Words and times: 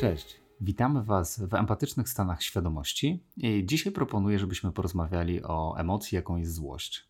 Cześć. 0.00 0.40
Witamy 0.60 1.02
Was 1.04 1.40
w 1.40 1.54
empatycznych 1.54 2.08
stanach 2.08 2.42
świadomości. 2.42 3.24
I 3.36 3.66
dzisiaj 3.66 3.92
proponuję, 3.92 4.38
żebyśmy 4.38 4.72
porozmawiali 4.72 5.42
o 5.42 5.76
emocji, 5.78 6.16
jaką 6.16 6.36
jest 6.36 6.54
złość. 6.54 7.08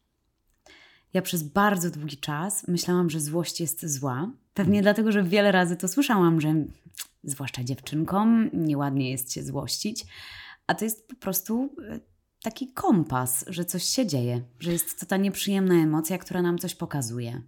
Ja 1.12 1.22
przez 1.22 1.42
bardzo 1.42 1.90
długi 1.90 2.16
czas 2.16 2.68
myślałam, 2.68 3.10
że 3.10 3.20
złość 3.20 3.60
jest 3.60 3.86
zła. 3.86 4.30
Pewnie 4.54 4.82
dlatego, 4.82 5.12
że 5.12 5.22
wiele 5.22 5.52
razy 5.52 5.76
to 5.76 5.88
słyszałam, 5.88 6.40
że 6.40 6.54
zwłaszcza 7.24 7.64
dziewczynkom 7.64 8.50
nieładnie 8.52 9.10
jest 9.10 9.32
się 9.32 9.42
złościć, 9.42 10.06
a 10.66 10.74
to 10.74 10.84
jest 10.84 11.08
po 11.08 11.14
prostu 11.14 11.74
e, 11.88 12.00
taki 12.42 12.72
kompas, 12.72 13.44
że 13.48 13.64
coś 13.64 13.84
się 13.84 14.06
dzieje, 14.06 14.42
że 14.60 14.72
jest 14.72 15.00
to 15.00 15.06
ta 15.06 15.16
nieprzyjemna 15.16 15.74
emocja, 15.74 16.18
która 16.18 16.42
nam 16.42 16.58
coś 16.58 16.74
pokazuje. 16.74 17.42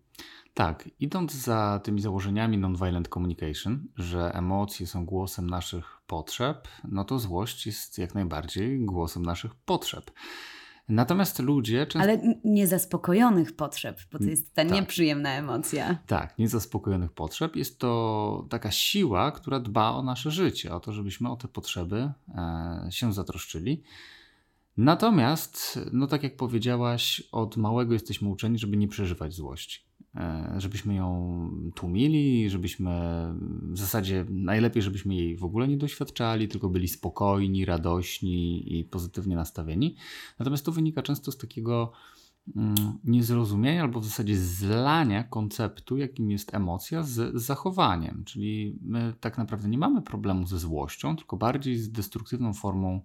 Tak, 0.59 0.91
idąc 1.01 1.33
za 1.33 1.81
tymi 1.85 2.01
założeniami 2.01 2.59
nonviolent 2.59 3.09
communication, 3.09 3.89
że 3.97 4.35
emocje 4.35 4.87
są 4.87 5.05
głosem 5.05 5.51
naszych 5.51 6.01
potrzeb, 6.07 6.69
no 6.89 7.05
to 7.05 7.19
złość 7.19 7.67
jest 7.67 7.99
jak 7.99 8.15
najbardziej 8.15 8.85
głosem 8.85 9.27
naszych 9.27 9.55
potrzeb. 9.55 10.11
Natomiast 10.89 11.39
ludzie 11.39 11.87
często. 11.87 12.11
Ale 12.11 12.37
niezaspokojonych 12.45 13.57
potrzeb, 13.57 14.01
bo 14.13 14.19
to 14.19 14.25
jest 14.25 14.55
ta 14.55 14.65
tak. 14.65 14.73
nieprzyjemna 14.73 15.31
emocja. 15.31 15.99
Tak, 16.07 16.39
niezaspokojonych 16.39 17.13
potrzeb. 17.13 17.57
Jest 17.57 17.79
to 17.79 18.47
taka 18.51 18.71
siła, 18.71 19.33
która 19.33 19.61
dba 19.61 19.91
o 19.91 20.03
nasze 20.03 20.31
życie, 20.31 20.75
o 20.75 20.81
to, 20.81 20.93
żebyśmy 20.93 21.31
o 21.31 21.37
te 21.37 21.49
potrzeby 21.49 22.13
e, 22.29 22.87
się 22.91 23.13
zatroszczyli. 23.13 23.83
Natomiast, 24.77 25.81
no 25.93 26.07
tak 26.07 26.23
jak 26.23 26.37
powiedziałaś, 26.37 27.23
od 27.33 27.57
małego 27.57 27.93
jesteśmy 27.93 28.29
uczeni, 28.29 28.59
żeby 28.59 28.77
nie 28.77 28.89
przeżywać 28.89 29.35
złości. 29.35 29.88
E, 30.15 30.55
żebyśmy 30.59 30.95
ją 30.95 31.51
tłumili, 31.75 32.51
żebyśmy 32.51 32.91
w 33.63 33.79
zasadzie 33.79 34.25
najlepiej, 34.31 34.83
żebyśmy 34.83 35.15
jej 35.15 35.37
w 35.37 35.45
ogóle 35.45 35.69
nie 35.69 35.77
doświadczali, 35.77 36.49
tylko 36.49 36.69
byli 36.69 36.89
spokojni, 36.89 37.65
radośni 37.65 38.79
i 38.79 38.85
pozytywnie 38.85 39.37
nastawieni. 39.37 39.97
Natomiast 40.39 40.65
to 40.65 40.73
wynika 40.73 41.03
często 41.03 41.33
z 41.33 41.39
takiego 41.39 41.93
mm, 42.57 42.99
niezrozumienia 43.05 43.83
albo 43.83 44.01
w 44.01 44.05
zasadzie 44.05 44.37
zlania 44.37 45.25
konceptu, 45.25 45.97
jakim 45.97 46.31
jest 46.31 46.55
emocja, 46.55 47.03
z 47.03 47.43
zachowaniem. 47.43 48.23
Czyli 48.27 48.79
my 48.83 49.15
tak 49.21 49.39
naprawdę 49.39 49.69
nie 49.69 49.79
mamy 49.79 50.03
problemu 50.03 50.47
ze 50.47 50.59
złością, 50.59 51.17
tylko 51.17 51.37
bardziej 51.37 51.77
z 51.77 51.93
destruktywną 51.93 52.55
formą 52.55 53.01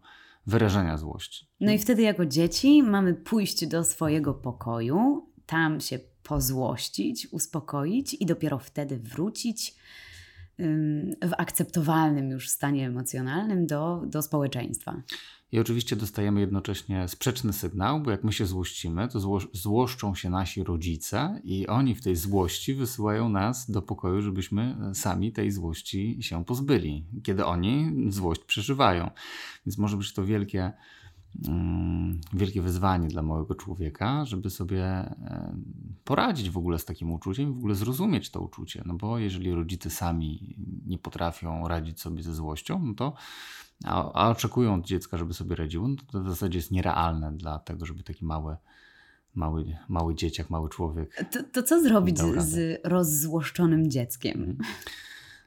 wyrażenia 0.46 0.98
złości. 0.98 1.48
No 1.60 1.72
i 1.72 1.78
wtedy 1.78 2.02
jako 2.02 2.26
dzieci 2.26 2.84
mamy 2.84 3.14
pójść 3.14 3.68
do 3.68 3.84
swojego 3.84 4.34
pokoju, 4.34 5.28
tam 5.46 5.80
się 5.80 6.00
pozłościć, 6.24 7.28
uspokoić 7.32 8.14
i 8.14 8.26
dopiero 8.26 8.60
wtedy 8.60 9.00
wrócić 9.00 9.76
w 11.22 11.34
akceptowalnym 11.38 12.30
już 12.30 12.50
stanie 12.50 12.88
emocjonalnym 12.88 13.68
do, 13.68 14.02
do 14.06 14.22
społeczeństwa. 14.22 15.02
I 15.52 15.60
oczywiście 15.60 15.96
dostajemy 15.96 16.40
jednocześnie 16.40 17.08
sprzeczny 17.08 17.54
sygnał, 17.54 18.02
bo 18.02 18.12
jak 18.12 18.24
my 18.24 18.34
się 18.34 18.46
złościmy, 18.46 19.08
to 19.08 19.20
zło 19.20 19.40
złoszczą 19.54 20.16
się 20.16 20.30
nasi 20.30 20.64
rodzice 20.64 21.42
i 21.44 21.68
oni 21.68 21.96
w 21.96 22.02
tej 22.02 22.16
złości 22.16 22.74
wysyłają 22.74 23.30
nas 23.30 23.72
do 23.72 23.82
pokoju, 23.82 24.22
żebyśmy 24.22 24.78
sami 24.94 25.32
tej 25.32 25.52
złości 25.52 26.18
się 26.22 26.46
pozbyli, 26.46 27.06
kiedy 27.24 27.46
oni 27.46 27.92
złość 28.10 28.42
przeżywają. 28.44 29.12
Więc 29.66 29.78
może 29.78 29.98
być 29.98 30.14
to 30.14 30.26
wielkie 30.26 30.72
wielkie 32.34 32.62
wyzwanie 32.62 33.08
dla 33.08 33.22
małego 33.22 33.56
człowieka, 33.56 34.26
żeby 34.26 34.50
sobie 34.50 35.16
poradzić 36.04 36.50
w 36.50 36.58
ogóle 36.58 36.80
z 36.80 36.86
takim 36.86 37.12
uczuciem 37.12 37.50
i 37.50 37.54
w 37.54 37.58
ogóle 37.58 37.76
zrozumieć 37.76 38.30
to 38.30 38.42
uczucie. 38.42 38.84
No 38.86 38.94
bo 38.94 39.18
jeżeli 39.18 39.54
rodzice 39.54 39.90
sami 39.90 40.56
nie 40.86 40.98
potrafią 40.98 41.68
radzić 41.68 42.02
sobie 42.02 42.24
ze 42.24 42.36
złością, 42.36 42.82
no 42.86 42.94
to 42.94 43.14
a, 43.86 44.12
a 44.14 44.30
oczekują 44.30 44.74
od 44.74 44.86
dziecka, 44.86 45.18
żeby 45.18 45.34
sobie 45.34 45.56
radziło, 45.56 45.88
no 45.88 45.96
to, 45.96 46.04
to 46.12 46.24
w 46.24 46.30
zasadzie 46.30 46.58
jest 46.58 46.72
nierealne 46.72 47.32
dla 47.32 47.60
tego, 47.60 47.86
żeby 47.86 48.04
taki 48.04 48.26
mały 48.26 48.56
mały, 49.36 49.78
mały 49.90 50.16
dzieciak, 50.16 50.50
mały 50.50 50.70
człowiek. 50.70 51.26
To, 51.32 51.44
to 51.44 51.64
co 51.64 51.82
zrobić 51.82 52.20
z, 52.20 52.46
z 52.46 52.82
rozzłoszczonym 52.84 53.90
dzieckiem? 53.90 54.58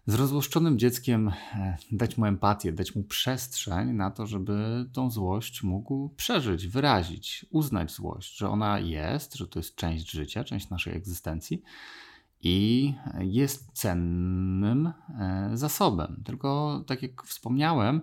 Z 0.08 0.14
rozłoszczonym 0.14 0.78
dzieckiem 0.78 1.28
e, 1.28 1.76
dać 1.92 2.18
mu 2.18 2.26
empatię, 2.26 2.72
dać 2.72 2.94
mu 2.94 3.02
przestrzeń 3.02 3.92
na 3.92 4.10
to, 4.10 4.26
żeby 4.26 4.86
tą 4.92 5.10
złość 5.10 5.62
mógł 5.62 6.08
przeżyć, 6.08 6.66
wyrazić, 6.68 7.46
uznać 7.50 7.92
złość, 7.92 8.36
że 8.36 8.48
ona 8.48 8.78
jest, 8.78 9.34
że 9.34 9.48
to 9.48 9.58
jest 9.58 9.76
część 9.76 10.10
życia, 10.10 10.44
część 10.44 10.70
naszej 10.70 10.96
egzystencji 10.96 11.62
i 12.42 12.94
jest 13.18 13.72
cennym 13.72 14.86
e, 14.86 15.50
zasobem. 15.54 16.22
Tylko 16.24 16.80
tak 16.86 17.02
jak 17.02 17.22
wspomniałem, 17.22 18.00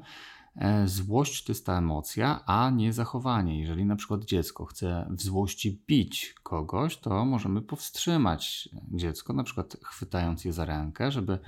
e, 0.55 0.87
Złość 0.87 1.43
to 1.43 1.51
jest 1.51 1.65
ta 1.65 1.77
emocja, 1.77 2.45
a 2.45 2.69
nie 2.69 2.93
zachowanie. 2.93 3.59
Jeżeli 3.59 3.85
na 3.85 3.95
przykład 3.95 4.25
dziecko 4.25 4.65
chce 4.65 5.07
w 5.09 5.21
złości 5.21 5.81
bić 5.87 6.35
kogoś, 6.43 6.97
to 6.97 7.25
możemy 7.25 7.61
powstrzymać 7.61 8.69
dziecko, 8.91 9.33
na 9.33 9.43
przykład 9.43 9.77
chwytając 9.83 10.45
je 10.45 10.53
za 10.53 10.65
rękę, 10.65 11.11
żeby 11.11 11.39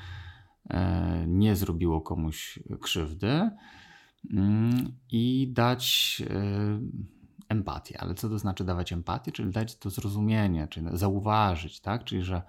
nie 1.28 1.56
zrobiło 1.56 2.02
komuś 2.02 2.59
krzywdy 2.81 3.50
mm, 4.31 4.92
i 5.12 5.52
dać 5.53 6.22
e, 6.30 6.80
empatię. 7.50 8.02
Ale 8.02 8.14
co 8.14 8.30
to 8.30 8.40
znaczy 8.40 8.64
dawać 8.64 8.94
empatię? 8.94 9.31
Czyli 9.31 9.52
dać 9.52 9.78
to 9.78 9.90
zrozumienie, 9.90 10.68
czyli 10.68 10.88
zauważyć, 10.94 11.80
tak? 11.80 12.03
Czyli, 12.03 12.24
że 12.24 12.42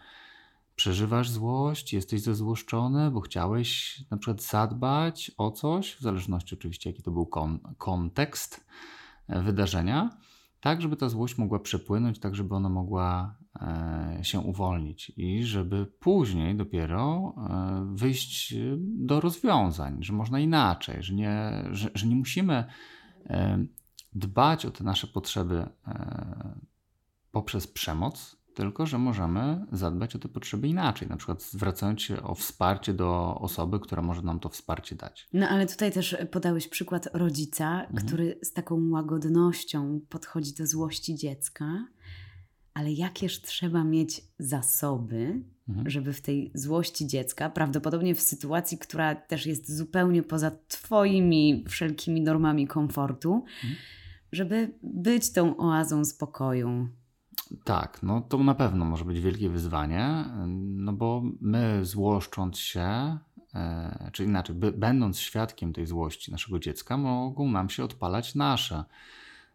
przeżywasz 0.77 1.31
złość, 1.31 1.93
jesteś 1.93 2.21
zezłoszczony, 2.21 3.10
bo 3.10 3.21
chciałeś 3.21 4.00
na 4.10 4.16
przykład 4.16 4.43
zadbać 4.43 5.31
o 5.38 5.50
coś, 5.50 5.94
w 5.94 6.00
zależności 6.00 6.54
oczywiście 6.54 6.91
jaki 6.91 7.03
to 7.03 7.10
był 7.10 7.27
kon 7.27 7.59
kontekst 7.78 8.66
e, 9.28 9.43
wydarzenia, 9.43 10.16
tak 10.61 10.83
żeby 10.83 10.97
ta 10.97 11.09
złość 11.09 11.39
mogła 11.39 11.59
przepłynąć, 11.59 12.19
tak 12.19 12.34
żeby 12.34 12.55
ona 12.55 12.69
mogła 12.69 13.37
e, 13.61 14.19
się 14.22 14.41
uwolnić 14.41 15.12
i 15.17 15.44
żeby 15.44 15.87
później 15.87 16.56
dopiero 16.56 17.34
e, 17.37 17.94
wyjść 17.94 18.55
do 18.78 19.21
rozwiązań, 19.21 19.99
że 20.00 20.12
można 20.12 20.41
inaczej, 20.41 21.03
że 21.03 21.15
nie, 21.15 21.65
że, 21.71 21.91
że 21.95 22.06
nie 22.06 22.16
musimy 22.16 22.65
e, 23.27 23.66
dbać 24.12 24.66
o 24.66 24.71
te 24.71 24.84
nasze 24.84 25.06
potrzeby 25.06 25.66
poprzez 27.31 27.66
przemoc, 27.66 28.37
tylko 28.56 28.87
że 28.87 28.99
możemy 28.99 29.67
zadbać 29.72 30.17
o 30.17 30.19
te 30.19 30.28
potrzeby 30.28 30.69
inaczej, 30.69 31.09
na 31.09 31.17
przykład 31.17 31.43
zwracając 31.43 32.03
się 32.03 32.22
o 32.22 32.34
wsparcie 32.34 32.94
do 32.94 33.39
osoby, 33.41 33.81
która 33.81 34.03
może 34.03 34.22
nam 34.22 34.41
to 34.41 34.49
wsparcie 34.49 34.97
dać. 34.97 35.28
No 35.33 35.49
ale 35.49 35.67
tutaj 35.67 35.93
też 35.93 36.17
podałeś 36.31 36.69
przykład 36.69 37.09
rodzica, 37.12 37.81
mhm. 37.81 38.06
który 38.06 38.39
z 38.43 38.53
taką 38.53 38.91
łagodnością 38.91 40.00
podchodzi 40.09 40.55
do 40.55 40.66
złości 40.66 41.15
dziecka, 41.15 41.87
ale 42.75 42.93
jakież 42.93 43.43
trzeba 43.43 43.84
mieć 43.84 44.22
zasoby, 44.39 45.43
mhm. 45.69 45.91
żeby 45.91 46.12
w 46.12 46.22
tej 46.22 46.50
złości 46.55 47.06
dziecka, 47.06 47.50
prawdopodobnie 47.50 48.15
w 48.15 48.21
sytuacji, 48.21 48.78
która 48.78 49.15
też 49.15 49.47
jest 49.47 49.77
zupełnie 49.77 50.22
poza 50.22 50.50
Twoimi 50.69 51.65
wszelkimi 51.69 52.21
normami 52.21 52.66
komfortu, 52.66 53.34
mhm. 53.34 53.75
żeby 54.33 54.75
być 54.83 55.33
tą 55.33 55.56
oazą 55.56 56.05
spokoju 56.05 56.89
tak, 57.64 58.02
no 58.02 58.20
to 58.20 58.38
na 58.38 58.54
pewno 58.54 58.84
może 58.84 59.04
być 59.04 59.20
wielkie 59.20 59.48
wyzwanie, 59.48 60.24
no 60.76 60.92
bo 60.92 61.22
my 61.41 61.84
złoszcząc 61.84 62.58
się, 62.58 63.19
e, 63.54 64.10
czy 64.12 64.24
inaczej, 64.24 64.56
będąc 64.56 65.19
świadkiem 65.19 65.72
tej 65.72 65.86
złości 65.86 66.32
naszego 66.32 66.58
dziecka, 66.58 66.97
mogą 66.97 67.50
nam 67.50 67.70
się 67.70 67.84
odpalać 67.84 68.34
nasze 68.34 68.84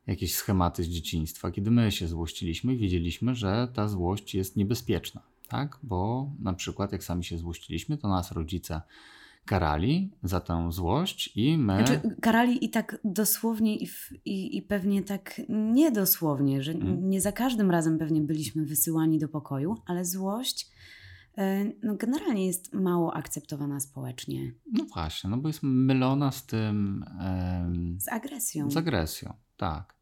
jakieś 0.08 0.36
schematy 0.36 0.84
z 0.84 0.88
dzieciństwa, 0.88 1.52
kiedy 1.52 1.72
my 1.72 1.92
się 1.92 2.08
złościliśmy 2.08 2.74
i 2.74 2.78
wiedzieliśmy, 2.78 3.36
że 3.36 3.68
ta 3.74 3.88
złość 3.88 4.36
jest 4.36 4.58
niebezpieczna, 4.58 5.22
tak? 5.48 5.80
Bo 5.84 6.32
na 6.40 6.54
przykład 6.54 6.92
jak 6.92 7.04
sami 7.04 7.24
się 7.24 7.38
złościliśmy, 7.38 7.98
to 7.98 8.08
nas 8.08 8.32
rodzice 8.32 8.82
karali 9.46 10.12
za 10.24 10.40
tę 10.40 10.72
złość 10.72 11.38
i 11.38 11.58
my... 11.58 11.76
Znaczy, 11.76 12.16
karali 12.22 12.66
i 12.66 12.70
tak 12.70 13.00
dosłownie 13.04 13.78
i, 13.78 13.88
i, 14.26 14.58
i 14.58 14.62
pewnie 14.62 15.04
tak 15.04 15.42
niedosłownie, 15.50 16.64
że 16.64 16.74
hmm. 16.74 17.10
nie 17.10 17.22
za 17.22 17.32
każdym 17.32 17.72
razem 17.72 17.98
pewnie 17.98 18.22
byliśmy 18.22 18.66
wysyłani 18.66 19.20
do 19.20 19.28
pokoju, 19.28 19.76
ale 19.86 20.06
złość 20.06 20.70
e, 21.38 21.66
no, 21.84 21.96
generalnie 21.96 22.46
jest 22.46 22.74
mało 22.74 23.14
akceptowana 23.14 23.80
społecznie. 23.80 24.54
No 24.72 24.86
właśnie, 24.94 25.30
no 25.30 25.38
bo 25.38 25.50
jest 25.50 25.64
mylona 25.64 26.32
z 26.32 26.46
tym... 26.46 27.06
z 27.98 28.08
agresją. 28.08 28.72
Z 28.72 28.78
agresją, 28.78 29.34
tak 29.58 30.01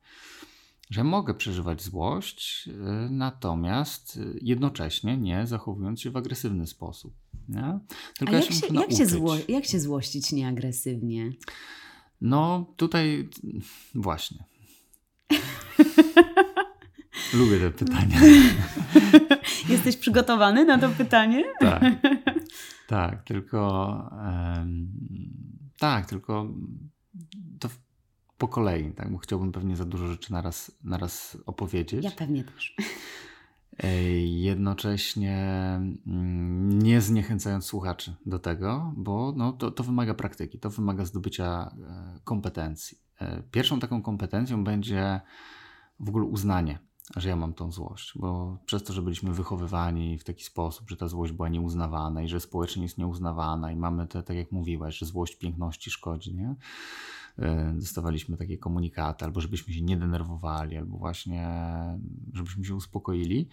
że 0.90 1.04
mogę 1.04 1.34
przeżywać 1.34 1.82
złość, 1.82 2.68
y, 2.68 2.72
natomiast 3.10 4.20
jednocześnie 4.42 5.18
nie 5.18 5.48
zachowując 5.48 6.02
się 6.02 6.12
w 6.12 6.18
agresywny 6.18 6.68
sposób. 6.68 7.14
Nie? 7.50 7.80
Tylko 8.18 8.34
A 8.34 8.38
ja 8.38 8.44
jak, 8.44 8.54
się, 8.54 8.68
jak, 8.74 8.92
się 8.92 9.06
zło, 9.06 9.36
jak 9.48 9.66
się 9.66 9.80
złościć 9.80 10.32
nieagresywnie? 10.32 11.32
No 12.22 12.74
tutaj 12.78 13.30
właśnie. 13.96 14.44
Lubię 17.34 17.60
te 17.60 17.72
pytania. 17.72 18.20
Jesteś 19.70 19.98
przygotowany 19.98 20.66
na 20.66 20.80
to 20.80 20.90
pytanie? 20.90 21.44
Tak. 21.60 21.84
Tak, 22.88 23.24
tylko 23.24 23.92
um, 24.12 24.92
tak, 25.80 26.06
tylko 26.06 26.54
to 27.60 27.70
po 28.40 28.48
kolei, 28.48 28.92
tak, 28.92 29.12
bo 29.12 29.18
chciałbym 29.18 29.52
pewnie 29.52 29.76
za 29.76 29.86
dużo 29.86 30.08
rzeczy 30.08 30.32
naraz, 30.32 30.72
naraz 30.84 31.38
opowiedzieć. 31.46 32.04
Ja 32.04 32.12
pewnie 32.12 32.44
też. 32.44 32.76
Jednocześnie 34.24 35.38
mm, 36.08 36.82
nie 36.82 37.02
zniechęcając 37.02 37.66
słuchaczy 37.66 38.16
do 38.26 38.40
tego, 38.40 38.94
bo 38.98 39.34
no, 39.38 39.54
to, 39.54 39.72
to 39.72 39.84
wymaga 39.84 40.14
praktyki, 40.14 40.60
to 40.60 40.70
wymaga 40.70 41.06
zdobycia 41.06 41.76
e, 41.88 42.20
kompetencji. 42.24 42.98
E, 43.20 43.44
pierwszą 43.52 43.80
taką 43.80 44.02
kompetencją 44.02 44.64
będzie 44.64 45.22
w 46.00 46.10
ogóle 46.10 46.26
uznanie, 46.26 46.80
że 47.16 47.30
ja 47.30 47.36
mam 47.36 47.54
tą 47.54 47.72
złość, 47.72 48.12
bo 48.16 48.58
przez 48.66 48.84
to, 48.84 48.94
że 48.94 49.02
byliśmy 49.02 49.34
wychowywani 49.34 50.18
w 50.18 50.24
taki 50.24 50.44
sposób, 50.44 50.90
że 50.90 50.98
ta 50.98 51.08
złość 51.08 51.34
była 51.34 51.50
nieuznawana 51.50 52.24
i 52.24 52.28
że 52.28 52.40
społecznie 52.40 52.84
jest 52.84 52.98
nieuznawana 52.98 53.72
i 53.72 53.76
mamy 53.76 54.08
te, 54.08 54.24
tak 54.24 54.38
jak 54.38 54.52
mówiłaś, 54.52 54.98
że 54.98 55.06
złość 55.06 55.36
piękności 55.36 55.92
szkodzi, 55.92 56.36
nie? 56.36 56.56
E, 57.38 57.74
dostawaliśmy 57.76 58.38
takie 58.38 58.58
komunikaty, 58.58 59.26
albo 59.26 59.42
żebyśmy 59.42 59.74
się 59.74 59.82
nie 59.82 59.98
denerwowali, 59.98 60.78
albo 60.78 60.98
właśnie 60.98 61.48
żebyśmy 62.34 62.66
się 62.66 62.76
uspokoili, 62.76 63.50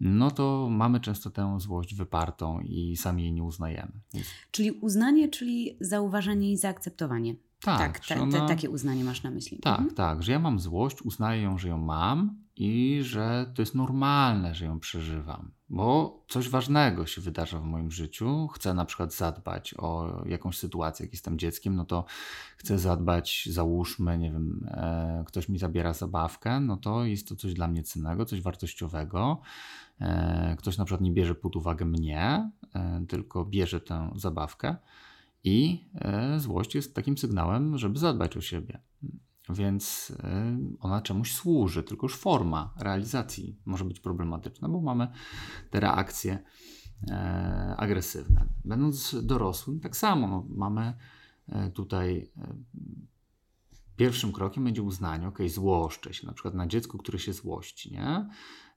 no 0.00 0.30
to 0.30 0.68
mamy 0.70 1.00
często 1.00 1.30
tę 1.30 1.56
złość 1.60 1.94
wypartą 1.94 2.60
i 2.60 2.96
sami 2.96 3.22
jej 3.22 3.32
nie 3.32 3.42
uznajemy. 3.42 3.92
Więc... 4.14 4.26
Czyli 4.50 4.70
uznanie, 4.70 5.28
czyli 5.28 5.76
zauważenie 5.80 6.52
i 6.52 6.56
zaakceptowanie. 6.56 7.34
Tak, 7.60 8.06
tak 8.06 8.20
ona... 8.20 8.48
takie 8.48 8.70
uznanie 8.70 9.04
masz 9.04 9.22
na 9.22 9.30
myśli. 9.30 9.58
Tak, 9.58 9.78
mhm. 9.78 9.94
tak, 9.94 10.22
że 10.22 10.32
ja 10.32 10.38
mam 10.38 10.60
złość, 10.60 11.02
uznaję 11.02 11.42
ją, 11.42 11.58
że 11.58 11.68
ją 11.68 11.78
mam 11.78 12.45
i 12.56 12.98
że 13.02 13.52
to 13.54 13.62
jest 13.62 13.74
normalne, 13.74 14.54
że 14.54 14.64
ją 14.64 14.80
przeżywam, 14.80 15.50
bo 15.68 16.18
coś 16.28 16.48
ważnego 16.48 17.06
się 17.06 17.20
wydarza 17.20 17.58
w 17.60 17.64
moim 17.64 17.90
życiu. 17.90 18.48
Chcę 18.48 18.74
na 18.74 18.84
przykład 18.84 19.14
zadbać 19.14 19.74
o 19.78 20.22
jakąś 20.26 20.58
sytuację, 20.58 21.06
jak 21.06 21.12
jestem 21.12 21.38
dzieckiem, 21.38 21.76
no 21.76 21.84
to 21.84 22.04
chcę 22.56 22.78
zadbać, 22.78 23.48
załóżmy, 23.50 24.18
nie 24.18 24.32
wiem, 24.32 24.66
e, 24.70 25.24
ktoś 25.26 25.48
mi 25.48 25.58
zabiera 25.58 25.92
zabawkę, 25.92 26.60
no 26.60 26.76
to 26.76 27.04
jest 27.04 27.28
to 27.28 27.36
coś 27.36 27.54
dla 27.54 27.68
mnie 27.68 27.82
cennego, 27.82 28.24
coś 28.24 28.40
wartościowego. 28.40 29.40
E, 30.00 30.56
ktoś 30.58 30.78
na 30.78 30.84
przykład 30.84 31.00
nie 31.00 31.12
bierze 31.12 31.34
pod 31.34 31.56
uwagę 31.56 31.84
mnie, 31.84 32.50
e, 32.74 33.04
tylko 33.08 33.44
bierze 33.44 33.80
tę 33.80 34.10
zabawkę 34.16 34.76
i 35.44 35.84
e, 35.94 36.40
złość 36.40 36.74
jest 36.74 36.94
takim 36.94 37.18
sygnałem, 37.18 37.78
żeby 37.78 37.98
zadbać 37.98 38.36
o 38.36 38.40
siebie. 38.40 38.80
Więc 39.48 40.12
e, 40.22 40.58
ona 40.80 41.00
czemuś 41.00 41.32
służy, 41.32 41.82
tylko 41.82 42.04
już 42.04 42.16
forma 42.16 42.74
realizacji 42.78 43.60
może 43.64 43.84
być 43.84 44.00
problematyczna, 44.00 44.68
bo 44.68 44.80
mamy 44.80 45.08
te 45.70 45.80
reakcje 45.80 46.38
e, 47.10 47.74
agresywne. 47.76 48.46
Będąc 48.64 49.16
dorosłym, 49.22 49.80
tak 49.80 49.96
samo 49.96 50.26
no, 50.26 50.46
mamy 50.48 50.94
tutaj 51.74 52.30
pierwszym 53.96 54.32
krokiem 54.32 54.64
będzie 54.64 54.82
uznanie, 54.82 55.28
ok, 55.28 55.38
złoszczę 55.46 56.14
się, 56.14 56.26
na 56.26 56.32
przykład 56.32 56.54
na 56.54 56.66
dziecku, 56.66 56.98
które 56.98 57.18
się 57.18 57.32
złości, 57.32 57.92
nie? 57.92 58.28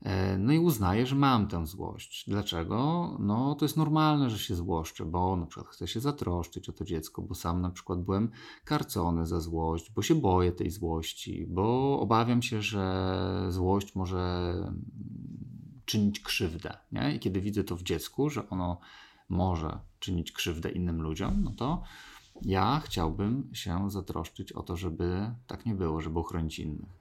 E, 0.02 0.38
no 0.38 0.54
i 0.54 0.60
uznaję, 0.60 1.06
że 1.06 1.16
mam 1.16 1.48
tę 1.48 1.68
złość. 1.68 2.24
Dlaczego? 2.28 3.10
No 3.20 3.56
to 3.56 3.66
jest 3.66 3.78
normalne, 3.78 4.30
że 4.30 4.40
się 4.40 4.56
złoszczę, 4.56 5.06
bo 5.06 5.36
na 5.36 5.46
przykład 5.46 5.68
chcę 5.68 5.88
się 5.88 6.00
zatroszczyć 6.00 6.70
o 6.70 6.74
to 6.74 6.86
dziecko, 6.86 7.22
bo 7.22 7.36
sam 7.36 7.62
na 7.62 7.70
przykład 7.70 8.04
byłem 8.04 8.32
karcony 8.66 9.26
za 9.26 9.40
złość, 9.40 9.92
bo 9.92 10.02
się 10.02 10.16
boję 10.16 10.52
tej 10.52 10.72
złości, 10.72 11.46
bo 11.50 12.00
obawiam 12.00 12.42
się, 12.42 12.62
że 12.62 13.46
złość 13.50 13.96
może 13.96 14.54
czynić 15.86 16.20
krzywdę. 16.20 16.78
Nie? 16.92 17.16
I 17.16 17.20
kiedy 17.20 17.42
widzę 17.42 17.64
to 17.64 17.76
w 17.76 17.84
dziecku, 17.84 18.30
że 18.30 18.50
ono 18.50 18.80
może 19.30 19.80
czynić 20.00 20.32
krzywdę 20.32 20.70
innym 20.70 21.02
ludziom, 21.02 21.44
no 21.44 21.52
to 21.52 21.84
ja 22.42 22.82
chciałbym 22.86 23.50
się 23.54 23.92
zatroszczyć 23.92 24.52
o 24.52 24.64
to, 24.64 24.78
żeby 24.78 25.32
tak 25.48 25.66
nie 25.66 25.76
było, 25.76 26.02
żeby 26.02 26.20
ochronić 26.20 26.60
innych. 26.60 27.00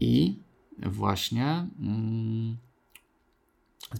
I 0.00 0.38
właśnie 0.78 1.68
mm, 1.78 2.56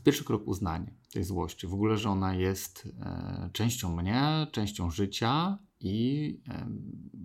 pierwszy 0.05 0.25
krok 0.25 0.49
uznanie 0.49 0.93
tej 1.12 1.25
złości. 1.25 1.67
W 1.67 1.75
ogóle, 1.75 1.97
że 1.97 2.11
ona 2.11 2.35
jest 2.35 2.88
e, 3.00 3.50
częścią 3.53 3.97
mnie, 3.97 4.47
częścią 4.53 4.91
życia 4.91 5.58
i 5.81 6.38
e, 6.49 6.67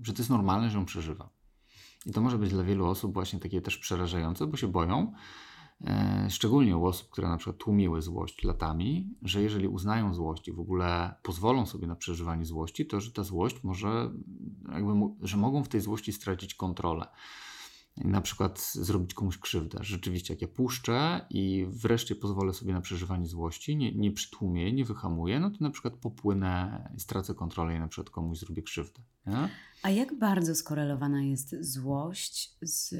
że 0.04 0.14
to 0.14 0.22
jest 0.22 0.30
normalne, 0.30 0.70
że 0.70 0.78
ją 0.78 0.86
przeżywa. 0.86 1.30
I 2.06 2.12
to 2.12 2.22
może 2.22 2.38
być 2.38 2.50
dla 2.50 2.64
wielu 2.64 2.86
osób 2.86 3.14
właśnie 3.14 3.40
takie 3.40 3.62
też 3.62 3.78
przerażające, 3.78 4.48
bo 4.48 4.58
się 4.58 4.68
boją, 4.68 5.14
szczególnie 6.30 6.78
u 6.78 6.86
osób, 6.86 7.10
które 7.10 7.30
na 7.30 7.38
przykład 7.38 7.58
tłumiły 7.58 8.02
złość 8.02 8.44
latami, 8.44 9.16
że 9.22 9.42
jeżeli 9.42 9.68
uznają 9.68 10.14
złość 10.14 10.48
i 10.48 10.52
w 10.52 10.60
ogóle 10.60 11.16
pozwolą 11.24 11.66
sobie 11.66 11.88
na 11.88 11.96
przeżywanie 11.96 12.46
złości, 12.46 12.86
to 12.86 13.02
że 13.02 13.12
ta 13.12 13.24
złość 13.24 13.64
może, 13.64 14.12
jakby, 14.72 14.92
że 15.22 15.38
mogą 15.38 15.64
w 15.64 15.70
tej 15.70 15.82
złości 15.82 16.14
stracić 16.14 16.56
kontrolę 16.56 17.08
na 17.98 18.22
przykład 18.22 18.72
zrobić 18.74 19.14
komuś 19.14 19.38
krzywdę. 19.38 19.80
Rzeczywiście, 19.82 20.34
jak 20.34 20.42
ja 20.42 20.48
puszczę 20.48 21.26
i 21.30 21.66
wreszcie 21.70 22.16
pozwolę 22.16 22.54
sobie 22.54 22.74
na 22.74 22.82
przeżywanie 22.82 23.28
złości, 23.28 23.76
nie, 23.76 23.92
nie 23.96 24.12
przytłumię, 24.12 24.74
nie 24.74 24.86
wyhamuję, 24.86 25.40
no 25.40 25.50
to 25.50 25.58
na 25.60 25.70
przykład 25.70 25.94
popłynę, 25.94 26.90
stracę 26.98 27.34
kontrolę 27.36 27.76
i 27.76 27.80
na 27.80 27.88
przykład 27.88 28.10
komuś 28.10 28.38
zrobię 28.38 28.62
krzywdę. 28.62 29.02
Nie? 29.26 29.50
A 29.84 29.90
jak 29.90 30.20
bardzo 30.20 30.56
skorelowana 30.56 31.24
jest 31.24 31.56
złość 31.60 32.58
z 32.62 32.96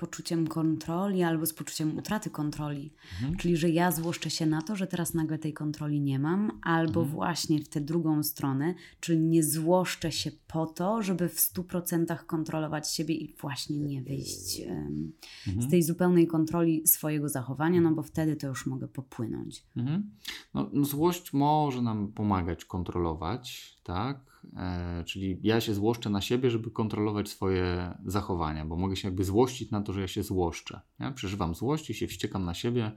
poczuciem 0.00 0.46
kontroli 0.46 1.22
albo 1.22 1.46
z 1.46 1.54
poczuciem 1.54 1.98
utraty 1.98 2.30
kontroli. 2.30 2.92
Mhm. 3.12 3.36
Czyli, 3.36 3.56
że 3.56 3.70
ja 3.70 3.92
złoszczę 3.92 4.30
się 4.30 4.46
na 4.46 4.62
to, 4.62 4.76
że 4.76 4.86
teraz 4.86 5.14
nagle 5.14 5.38
tej 5.38 5.52
kontroli 5.52 6.00
nie 6.00 6.18
mam, 6.18 6.60
albo 6.62 7.00
mhm. 7.00 7.08
właśnie 7.08 7.60
w 7.60 7.68
tę 7.68 7.80
drugą 7.80 8.22
stronę, 8.22 8.74
czyli 9.00 9.20
nie 9.20 9.42
złoszczę 9.42 10.12
się 10.12 10.30
po 10.46 10.66
to, 10.66 11.02
żeby 11.02 11.28
w 11.28 11.36
100% 11.36 12.24
kontrolować 12.26 12.94
siebie 12.94 13.14
i 13.14 13.34
właśnie 13.40 13.78
nie 13.78 14.02
wyjść 14.02 14.60
um, 14.66 15.12
mhm. 15.46 15.68
z 15.68 15.70
tej 15.70 15.82
zupełnej 15.82 16.26
kontroli 16.26 16.86
swojego 16.86 17.28
zachowania, 17.28 17.80
no 17.80 17.90
bo 17.90 18.02
wtedy 18.02 18.36
to 18.36 18.46
już 18.46 18.66
mogę 18.66 18.88
popłynąć. 18.88 19.64
Mhm. 19.76 20.10
No, 20.54 20.70
no, 20.72 20.84
złość 20.84 21.32
może 21.32 21.82
nam 21.82 22.12
pomagać 22.12 22.64
kontrolować, 22.64 23.76
tak? 23.82 24.30
E, 24.56 25.04
czyli 25.04 25.38
ja 25.42 25.60
się 25.60 25.74
złoszczę 25.74 26.10
na 26.10 26.20
siebie, 26.20 26.50
żeby 26.50 26.70
kontrolować 26.70 27.28
swoje 27.28 27.94
zachowania, 28.06 28.64
bo 28.64 28.76
mogę 28.76 28.96
się 28.96 29.08
jakby 29.08 29.24
złościć 29.24 29.70
na 29.70 29.82
to, 29.82 29.92
że 29.92 30.00
ja 30.00 30.08
się 30.08 30.22
złoszczę. 30.22 30.80
Ja 30.98 31.12
przeżywam 31.12 31.54
złość 31.54 31.90
i 31.90 31.94
się 31.94 32.06
wściekam 32.06 32.44
na 32.44 32.54
siebie, 32.54 32.92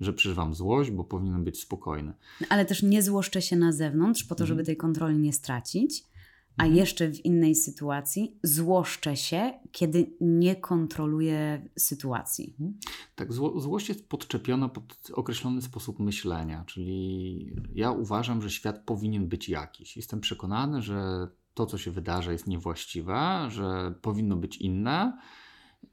że 0.00 0.12
przeżywam 0.12 0.54
złość, 0.54 0.90
bo 0.90 1.04
powinienem 1.04 1.44
być 1.44 1.60
spokojny. 1.60 2.12
Ale 2.48 2.64
też 2.64 2.82
nie 2.82 3.02
złoszczę 3.02 3.42
się 3.42 3.56
na 3.56 3.72
zewnątrz 3.72 4.24
po 4.24 4.34
to, 4.34 4.46
żeby 4.46 4.60
mhm. 4.60 4.66
tej 4.66 4.76
kontroli 4.76 5.18
nie 5.18 5.32
stracić 5.32 6.11
a 6.56 6.62
mhm. 6.62 6.76
jeszcze 6.78 7.08
w 7.08 7.24
innej 7.24 7.54
sytuacji 7.54 8.38
złoszczę 8.42 9.16
się, 9.16 9.52
kiedy 9.72 10.16
nie 10.20 10.56
kontroluję 10.56 11.68
sytuacji. 11.78 12.56
Mhm. 12.60 12.78
Tak, 13.14 13.32
zło, 13.32 13.60
złość 13.60 13.88
jest 13.88 14.08
podczepiona 14.08 14.68
pod 14.68 15.10
określony 15.12 15.62
sposób 15.62 15.98
myślenia, 15.98 16.64
czyli 16.66 17.56
ja 17.74 17.90
uważam, 17.90 18.42
że 18.42 18.50
świat 18.50 18.84
powinien 18.84 19.28
być 19.28 19.48
jakiś. 19.48 19.96
Jestem 19.96 20.20
przekonany, 20.20 20.82
że 20.82 21.28
to, 21.54 21.66
co 21.66 21.78
się 21.78 21.90
wydarza, 21.90 22.32
jest 22.32 22.46
niewłaściwe, 22.46 23.46
że 23.50 23.94
powinno 24.02 24.36
być 24.36 24.56
inne 24.56 25.18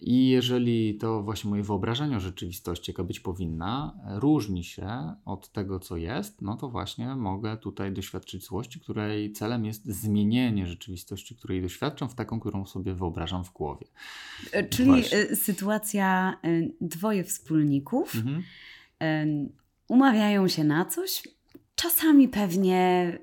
i 0.02 0.30
jeżeli 0.30 0.98
to 0.98 1.24
właśnie 1.24 1.50
moje 1.50 1.64
wyobrażenie 1.64 2.18
o 2.18 2.20
rzeczywistości, 2.20 2.92
jaka 2.92 3.04
być 3.04 3.20
powinna, 3.20 4.00
różni 4.06 4.64
się 4.64 5.14
od 5.26 5.52
tego, 5.52 5.80
co 5.80 5.98
jest, 5.98 6.42
no 6.42 6.58
to 6.58 6.70
właśnie 6.70 7.16
mogę 7.16 7.58
tutaj 7.58 7.92
doświadczyć 7.92 8.46
złości, 8.46 8.80
której 8.80 9.32
celem 9.32 9.66
jest 9.66 9.86
zmienienie 9.86 10.68
rzeczywistości, 10.68 11.36
której 11.36 11.62
doświadczam, 11.62 12.10
w 12.10 12.16
taką, 12.16 12.40
którą 12.40 12.66
sobie 12.66 12.94
wyobrażam 12.94 13.44
w 13.44 13.54
głowie. 13.54 13.88
E, 14.52 14.64
czyli 14.64 14.88
właśnie. 14.88 15.18
E, 15.18 15.36
sytuacja 15.36 16.40
e, 16.44 16.62
dwoje 16.82 17.24
wspólników 17.24 18.16
mhm. 18.16 18.44
umawiają 19.88 20.48
się 20.48 20.64
na 20.64 20.86
coś, 20.86 21.24
Czasami 21.76 22.28
pewnie 22.28 23.14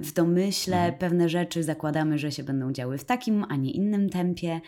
w 0.00 0.12
domyśle 0.12 0.76
mhm. 0.76 0.98
pewne 0.98 1.28
rzeczy 1.28 1.62
zakładamy, 1.62 2.18
że 2.18 2.32
się 2.32 2.42
będą 2.42 2.72
działy 2.72 2.98
w 2.98 3.04
takim, 3.04 3.44
a 3.48 3.56
nie 3.56 3.70
innym 3.70 4.10
tempie. 4.10 4.60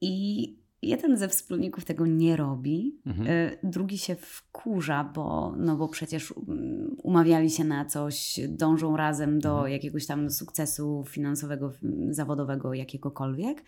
I 0.00 0.56
jeden 0.82 1.16
ze 1.16 1.28
wspólników 1.28 1.84
tego 1.84 2.06
nie 2.06 2.36
robi, 2.36 3.00
mhm. 3.06 3.28
Y, 3.28 3.58
drugi 3.62 3.98
się 3.98 4.16
wkurza, 4.16 5.12
bo, 5.14 5.54
no 5.58 5.76
bo 5.76 5.88
przecież 5.88 6.34
mm, 6.48 6.96
umawiali 7.02 7.50
się 7.50 7.64
na 7.64 7.84
coś, 7.84 8.40
dążą 8.48 8.96
razem 8.96 9.40
do 9.40 9.52
mhm. 9.52 9.72
jakiegoś 9.72 10.06
tam 10.06 10.30
sukcesu 10.30 11.04
finansowego, 11.08 11.72
zawodowego, 12.10 12.74
jakiegokolwiek. 12.74 13.64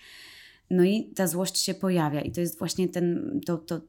No 0.70 0.84
i 0.84 1.12
ta 1.14 1.26
złość 1.26 1.58
się 1.58 1.74
pojawia, 1.74 2.20
i 2.20 2.32
to 2.32 2.40
jest 2.40 2.58
właśnie 2.58 2.88
ten, 2.88 3.40
to, 3.46 3.58
to, 3.58 3.80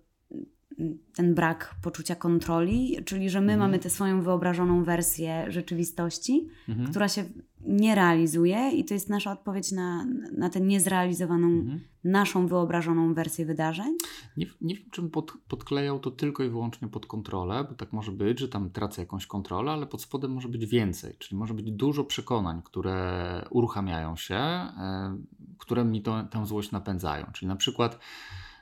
ten 1.16 1.36
brak 1.36 1.76
poczucia 1.82 2.16
kontroli, 2.16 2.98
czyli 3.06 3.30
że 3.30 3.42
my 3.42 3.54
mhm. 3.54 3.60
mamy 3.60 3.80
tę 3.80 3.90
swoją 3.90 4.22
wyobrażoną 4.22 4.84
wersję 4.84 5.46
rzeczywistości, 5.52 6.48
mhm. 6.70 6.90
która 6.90 7.08
się 7.08 7.24
nie 7.66 7.96
realizuje 7.96 8.72
i 8.72 8.86
to 8.86 8.94
jest 8.94 9.10
nasza 9.10 9.32
odpowiedź 9.32 9.72
na, 9.72 10.06
na 10.38 10.50
tę 10.50 10.62
niezrealizowaną, 10.62 11.48
mhm. 11.48 11.80
naszą 12.04 12.48
wyobrażoną 12.48 13.14
wersję 13.14 13.46
wydarzeń? 13.46 13.98
Nie, 14.38 14.46
nie 14.62 14.76
wiem, 14.76 14.90
czym 14.92 15.10
pod, 15.10 15.34
podklejał 15.48 16.00
to 16.00 16.12
tylko 16.12 16.44
i 16.44 16.50
wyłącznie 16.50 16.88
pod 16.88 17.06
kontrolę, 17.06 17.66
bo 17.70 17.76
tak 17.76 17.94
może 17.94 18.12
być, 18.12 18.40
że 18.40 18.50
tam 18.50 18.70
tracę 18.70 19.02
jakąś 19.02 19.28
kontrolę, 19.28 19.72
ale 19.72 19.88
pod 19.88 20.02
spodem 20.02 20.32
może 20.32 20.48
być 20.48 20.66
więcej, 20.66 21.16
czyli 21.20 21.38
może 21.38 21.54
być 21.54 21.72
dużo 21.72 22.04
przekonań, 22.04 22.62
które 22.64 23.46
uruchamiają 23.50 24.16
się, 24.16 24.36
e, 24.36 25.18
które 25.58 25.86
mi 25.86 26.02
to, 26.02 26.24
tę 26.24 26.46
złość 26.46 26.72
napędzają. 26.72 27.26
Czyli 27.34 27.48
na 27.48 27.56
przykład 27.56 28.00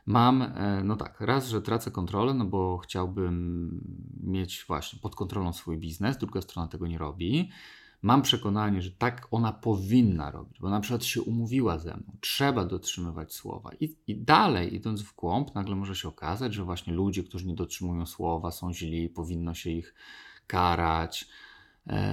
mam, 0.10 0.42
e, 0.42 0.82
no 0.84 0.96
tak, 0.96 1.22
raz, 1.22 1.48
że 1.48 1.62
tracę 1.62 1.92
kontrolę, 1.92 2.34
no 2.34 2.46
bo 2.46 2.78
chciałbym 2.78 3.70
mieć 4.24 4.66
właśnie 4.68 5.00
pod 5.00 5.16
kontrolą 5.16 5.54
swój 5.54 5.78
biznes, 5.78 6.18
druga 6.18 6.42
strona 6.42 6.68
tego 6.68 6.88
nie 6.88 6.98
robi. 6.98 7.50
Mam 8.01 8.22
przekonanie, 8.22 8.82
że 8.82 8.92
tak 8.92 9.28
ona 9.32 9.51
powinna 9.54 10.32
robić, 10.32 10.60
bo 10.60 10.70
na 10.70 10.80
przykład 10.80 11.04
się 11.04 11.22
umówiła 11.22 11.78
ze 11.80 11.98
mną, 11.98 12.18
trzeba 12.22 12.66
dotrzymywać 12.66 13.34
słowa. 13.34 13.72
I, 13.80 13.96
I 14.08 14.16
dalej, 14.16 14.75
idąc 14.75 15.01
w 15.01 15.16
głąb, 15.16 15.56
nagle 15.56 15.75
może 15.75 15.96
się 15.96 16.08
okazać, 16.08 16.54
że 16.54 16.63
właśnie 16.63 16.94
ludzie, 16.94 17.24
którzy 17.24 17.48
nie 17.48 17.56
dotrzymują 17.56 18.06
słowa, 18.06 18.51
są 18.51 18.74
źli, 18.74 19.10
powinno 19.10 19.54
się 19.54 19.70
ich 19.70 19.96
karać 20.48 21.28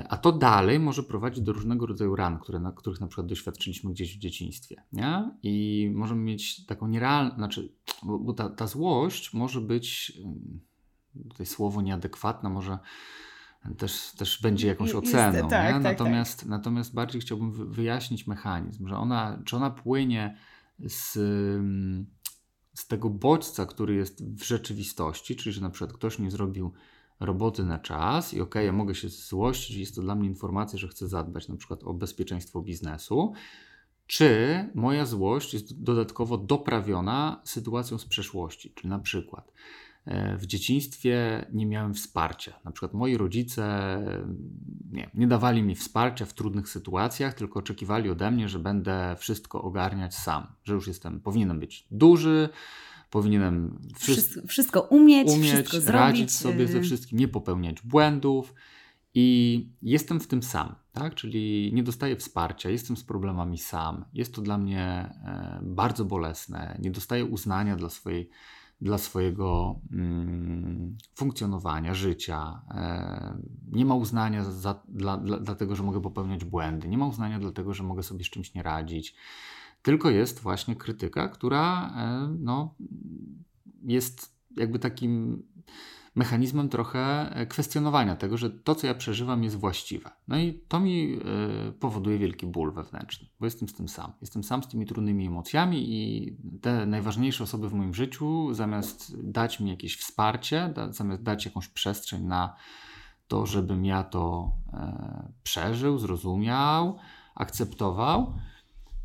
a 0.08 0.16
to 0.16 0.32
dalej 0.32 0.80
może 0.80 1.02
prowadzić 1.02 1.44
do 1.44 1.52
różnego 1.52 1.86
rodzaju 1.86 2.16
ran, 2.16 2.38
które, 2.38 2.58
na, 2.58 2.72
których 2.72 3.00
na 3.00 3.06
przykład 3.06 3.26
doświadczyliśmy 3.26 3.90
gdzieś 3.90 4.16
w 4.16 4.18
dzieciństwie. 4.18 4.82
Nie? 4.92 5.30
I 5.42 5.90
możemy 5.94 6.22
mieć 6.22 6.66
taką 6.66 6.88
nierealną, 6.88 7.34
znaczy, 7.34 7.72
bo, 8.02 8.18
bo 8.18 8.32
ta, 8.32 8.50
ta, 8.50 8.66
złość 8.66 9.34
może 9.34 9.60
być, 9.60 10.18
tutaj 11.28 11.46
słowo 11.46 11.82
nieadekwatna, 11.82 12.50
może 12.50 12.78
też, 13.78 14.12
też 14.12 14.42
będzie 14.42 14.68
jakąś 14.68 14.94
oceną. 14.94 15.38
Jest, 15.38 15.48
tak, 15.50 15.72
tak, 15.72 15.82
natomiast, 15.82 16.40
tak. 16.40 16.48
natomiast 16.48 16.94
bardziej 16.94 17.20
chciałbym 17.20 17.72
wyjaśnić 17.72 18.26
mechanizm, 18.26 18.88
że 18.88 18.96
ona, 18.96 19.42
czy 19.44 19.56
ona 19.56 19.70
płynie 19.70 20.36
z, 20.78 21.12
z 22.74 22.86
tego 22.86 23.10
bodźca, 23.10 23.66
który 23.66 23.94
jest 23.94 24.24
w 24.24 24.44
rzeczywistości, 24.44 25.36
czyli 25.36 25.52
że 25.52 25.60
na 25.60 25.70
przykład 25.70 25.92
ktoś 25.92 26.18
nie 26.18 26.30
zrobił 26.30 26.72
roboty 27.20 27.64
na 27.64 27.78
czas 27.78 28.34
i 28.34 28.40
okay, 28.40 28.64
ja 28.64 28.72
mogę 28.72 28.94
się 28.94 29.08
złościć, 29.08 29.76
jest 29.76 29.94
to 29.94 30.02
dla 30.02 30.14
mnie 30.14 30.28
informacja, 30.28 30.78
że 30.78 30.88
chcę 30.88 31.08
zadbać 31.08 31.48
na 31.48 31.56
przykład 31.56 31.84
o 31.84 31.94
bezpieczeństwo 31.94 32.62
biznesu, 32.62 33.32
czy 34.06 34.64
moja 34.74 35.06
złość 35.06 35.54
jest 35.54 35.82
dodatkowo 35.82 36.38
doprawiona 36.38 37.40
sytuacją 37.44 37.98
z 37.98 38.06
przeszłości, 38.06 38.72
czyli 38.74 38.88
na 38.88 38.98
przykład 38.98 39.52
e, 40.04 40.36
w 40.36 40.46
dzieciństwie 40.46 41.46
nie 41.52 41.66
miałem 41.66 41.94
wsparcia. 41.94 42.60
Na 42.64 42.70
przykład 42.70 42.94
moi 42.94 43.16
rodzice 43.16 43.98
nie, 44.92 45.10
nie 45.14 45.26
dawali 45.26 45.62
mi 45.62 45.74
wsparcia 45.74 46.26
w 46.26 46.32
trudnych 46.32 46.68
sytuacjach, 46.68 47.34
tylko 47.34 47.58
oczekiwali 47.58 48.10
ode 48.10 48.30
mnie, 48.30 48.48
że 48.48 48.58
będę 48.58 49.16
wszystko 49.18 49.62
ogarniać 49.62 50.14
sam, 50.14 50.46
że 50.64 50.74
już 50.74 50.86
jestem, 50.86 51.20
powinienem 51.20 51.60
być 51.60 51.86
duży, 51.90 52.48
powinienem 53.10 53.78
wszystko, 53.94 54.46
wszystko 54.46 54.80
umieć, 54.80 55.28
umieć 55.28 55.52
wszystko 55.52 55.80
zrobić. 55.80 55.92
radzić 55.92 56.32
sobie 56.32 56.66
ze 56.66 56.80
wszystkim, 56.80 57.18
nie 57.18 57.28
popełniać 57.28 57.82
błędów. 57.82 58.54
I 59.18 59.68
jestem 59.82 60.20
w 60.20 60.26
tym 60.26 60.42
sam, 60.42 60.74
tak? 60.92 61.14
Czyli 61.14 61.70
nie 61.74 61.82
dostaję 61.82 62.16
wsparcia, 62.16 62.70
jestem 62.70 62.96
z 62.96 63.04
problemami 63.04 63.58
sam. 63.58 64.04
Jest 64.12 64.34
to 64.34 64.42
dla 64.42 64.58
mnie 64.58 64.82
e, 64.82 65.60
bardzo 65.62 66.04
bolesne. 66.04 66.78
Nie 66.82 66.90
dostaję 66.90 67.24
uznania 67.24 67.76
dla, 67.76 67.90
swojej, 67.90 68.30
dla 68.80 68.98
swojego 68.98 69.80
mm, 69.92 70.96
funkcjonowania, 71.14 71.94
życia. 71.94 72.62
E, 72.70 73.38
nie 73.72 73.84
ma 73.84 73.94
uznania 73.94 74.44
za, 74.44 74.82
dla, 74.88 75.16
dla, 75.16 75.38
dlatego, 75.38 75.76
że 75.76 75.82
mogę 75.82 76.00
popełniać 76.00 76.44
błędy. 76.44 76.88
Nie 76.88 76.98
ma 76.98 77.06
uznania 77.06 77.38
dlatego, 77.38 77.74
że 77.74 77.82
mogę 77.82 78.02
sobie 78.02 78.24
z 78.24 78.30
czymś 78.30 78.54
nie 78.54 78.62
radzić 78.62 79.14
tylko 79.86 80.10
jest 80.10 80.40
właśnie 80.40 80.76
krytyka, 80.76 81.28
która 81.28 81.92
e, 81.96 82.36
no, 82.38 82.74
jest 83.82 84.36
jakby 84.56 84.78
takim 84.78 85.42
mechanizmem 86.14 86.68
trochę 86.68 87.34
kwestionowania 87.48 88.16
tego, 88.16 88.36
że 88.36 88.50
to, 88.50 88.74
co 88.74 88.86
ja 88.86 88.94
przeżywam, 88.94 89.44
jest 89.44 89.56
właściwe. 89.56 90.10
No 90.28 90.38
i 90.38 90.60
to 90.68 90.80
mi 90.80 91.18
e, 91.68 91.72
powoduje 91.72 92.18
wielki 92.18 92.46
ból 92.46 92.72
wewnętrzny, 92.72 93.28
bo 93.40 93.46
jestem 93.46 93.68
z 93.68 93.74
tym 93.74 93.88
sam. 93.88 94.12
Jestem 94.20 94.44
sam 94.44 94.62
z 94.62 94.68
tymi 94.68 94.86
trudnymi 94.86 95.26
emocjami 95.26 95.92
i 95.92 96.36
te 96.60 96.86
najważniejsze 96.86 97.44
osoby 97.44 97.68
w 97.68 97.74
moim 97.74 97.94
życiu, 97.94 98.54
zamiast 98.54 99.22
dać 99.22 99.60
mi 99.60 99.70
jakieś 99.70 99.96
wsparcie, 99.96 100.74
zamiast 100.90 101.22
dać 101.22 101.44
jakąś 101.44 101.68
przestrzeń 101.68 102.24
na 102.24 102.56
to, 103.28 103.46
żebym 103.46 103.84
ja 103.84 104.04
to 104.04 104.52
e, 104.72 105.32
przeżył, 105.42 105.98
zrozumiał, 105.98 106.98
akceptował, 107.34 108.34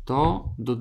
to, 0.04 0.54
to, 0.66 0.76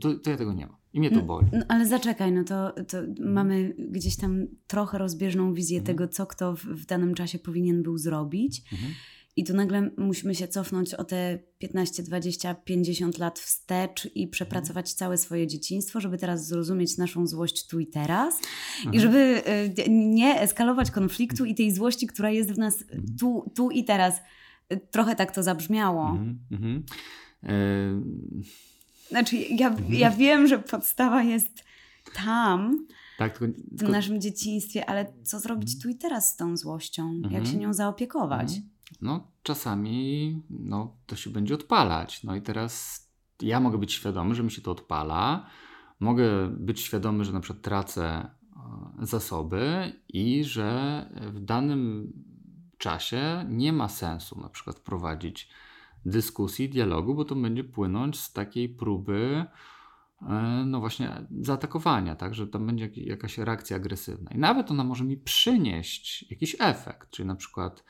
to, 0.00 0.14
to 0.22 0.30
ja 0.30 0.36
tego 0.36 0.52
nie 0.52 0.66
mam. 0.66 0.76
I 0.96 1.00
mnie 1.00 1.10
to 1.10 1.22
boli. 1.22 1.46
No, 1.52 1.64
ale 1.68 1.86
zaczekaj, 1.86 2.32
no 2.32 2.44
to, 2.44 2.72
to 2.72 2.98
mamy 3.20 3.74
gdzieś 3.78 4.16
tam 4.16 4.46
trochę 4.66 4.98
rozbieżną 4.98 5.54
wizję 5.54 5.78
mhm. 5.78 5.96
tego, 5.96 6.08
co 6.08 6.26
kto 6.26 6.56
w, 6.56 6.60
w, 6.60 6.86
danym 6.86 7.14
czasie 7.14 7.38
powinien 7.38 7.82
był 7.82 7.98
zrobić. 7.98 8.62
Mhm. 8.72 8.92
I 9.36 9.44
tu 9.44 9.54
nagle 9.54 9.90
musimy 9.96 10.34
się 10.34 10.48
cofnąć 10.48 10.94
o 10.94 11.04
te 11.04 11.38
15, 11.58 12.02
20, 12.02 12.54
50 12.54 13.18
lat 13.18 13.38
wstecz 13.38 14.08
i 14.14 14.28
przepracować 14.28 14.86
mhm. 14.86 14.98
całe 14.98 15.18
swoje 15.18 15.46
dzieciństwo, 15.46 16.00
żeby 16.00 16.18
teraz 16.18 16.46
zrozumieć 16.46 16.98
naszą 16.98 17.26
złość 17.26 17.66
tu 17.66 17.80
i 17.80 17.86
teraz. 17.86 18.34
Mhm. 18.76 18.94
I 18.94 19.00
żeby 19.00 19.42
y, 19.78 19.90
nie 19.90 20.40
eskalować 20.40 20.90
konfliktu 20.90 21.44
i 21.44 21.54
tej 21.54 21.72
złości, 21.72 22.06
która 22.06 22.30
jest 22.30 22.52
w 22.52 22.58
nas 22.58 22.82
mhm. 22.82 23.16
tu, 23.20 23.52
tu 23.56 23.70
i 23.70 23.84
teraz. 23.84 24.20
Trochę 24.90 25.16
tak 25.16 25.34
to 25.34 25.42
zabrzmiało. 25.42 26.10
Mhm. 26.50 26.84
Mhm. 27.48 28.42
Znaczy, 29.08 29.36
ja, 29.36 29.68
mhm. 29.68 29.94
ja 29.94 30.10
wiem, 30.10 30.46
że 30.46 30.58
podstawa 30.58 31.22
jest 31.22 31.64
tam, 32.14 32.86
tak, 33.18 33.38
tylko, 33.38 33.60
tylko... 33.70 33.86
w 33.86 33.88
naszym 33.88 34.20
dzieciństwie, 34.20 34.90
ale 34.90 35.12
co 35.22 35.40
zrobić 35.40 35.74
mhm. 35.74 35.82
tu 35.82 35.88
i 35.88 35.98
teraz 35.98 36.32
z 36.32 36.36
tą 36.36 36.56
złością? 36.56 37.10
Mhm. 37.10 37.34
Jak 37.34 37.46
się 37.46 37.56
nią 37.56 37.72
zaopiekować? 37.72 38.48
Mhm. 38.48 38.68
No, 39.02 39.30
czasami 39.42 40.42
no, 40.50 40.96
to 41.06 41.16
się 41.16 41.30
będzie 41.30 41.54
odpalać. 41.54 42.24
No 42.24 42.36
i 42.36 42.42
teraz 42.42 43.02
ja 43.42 43.60
mogę 43.60 43.78
być 43.78 43.92
świadomy, 43.92 44.34
że 44.34 44.42
mi 44.42 44.50
się 44.50 44.62
to 44.62 44.70
odpala. 44.70 45.46
Mogę 46.00 46.48
być 46.50 46.80
świadomy, 46.80 47.24
że 47.24 47.32
na 47.32 47.40
przykład 47.40 47.62
tracę 47.62 48.30
zasoby 49.02 49.92
i 50.08 50.44
że 50.44 51.06
w 51.20 51.40
danym 51.40 52.12
czasie 52.78 53.44
nie 53.48 53.72
ma 53.72 53.88
sensu 53.88 54.40
na 54.40 54.48
przykład 54.48 54.80
prowadzić 54.80 55.48
dyskusji, 56.06 56.68
dialogu, 56.68 57.14
bo 57.14 57.24
to 57.24 57.34
będzie 57.34 57.64
płynąć 57.64 58.20
z 58.20 58.32
takiej 58.32 58.68
próby 58.68 59.44
e, 60.22 60.64
no 60.66 60.80
właśnie 60.80 61.26
zaatakowania, 61.40 62.16
tak, 62.16 62.34
że 62.34 62.46
tam 62.46 62.66
będzie 62.66 62.90
jakaś 62.96 63.38
reakcja 63.38 63.76
agresywna. 63.76 64.30
I 64.30 64.38
nawet 64.38 64.70
ona 64.70 64.84
może 64.84 65.04
mi 65.04 65.16
przynieść 65.16 66.30
jakiś 66.30 66.56
efekt, 66.58 67.10
czyli 67.10 67.28
na 67.28 67.36
przykład 67.36 67.84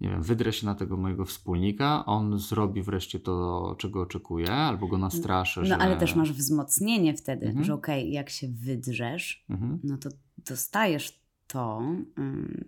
nie 0.00 0.08
wiem, 0.08 0.22
wydrę 0.22 0.52
się 0.52 0.66
na 0.66 0.74
tego 0.74 0.96
mojego 0.96 1.24
wspólnika, 1.24 2.06
on 2.06 2.38
zrobi 2.38 2.82
wreszcie 2.82 3.20
to, 3.20 3.74
czego 3.78 4.00
oczekuję, 4.00 4.52
albo 4.52 4.86
go 4.86 4.98
nastraszę. 4.98 5.60
No 5.60 5.66
że... 5.66 5.78
ale 5.78 5.96
też 5.96 6.14
masz 6.14 6.32
wzmocnienie 6.32 7.14
wtedy, 7.14 7.46
mhm. 7.46 7.64
że 7.64 7.74
okej, 7.74 8.02
okay, 8.02 8.12
jak 8.12 8.30
się 8.30 8.48
wydrzesz, 8.48 9.44
mhm. 9.50 9.80
no 9.84 9.96
to 9.96 10.08
dostajesz 10.38 11.20
to, 11.46 11.82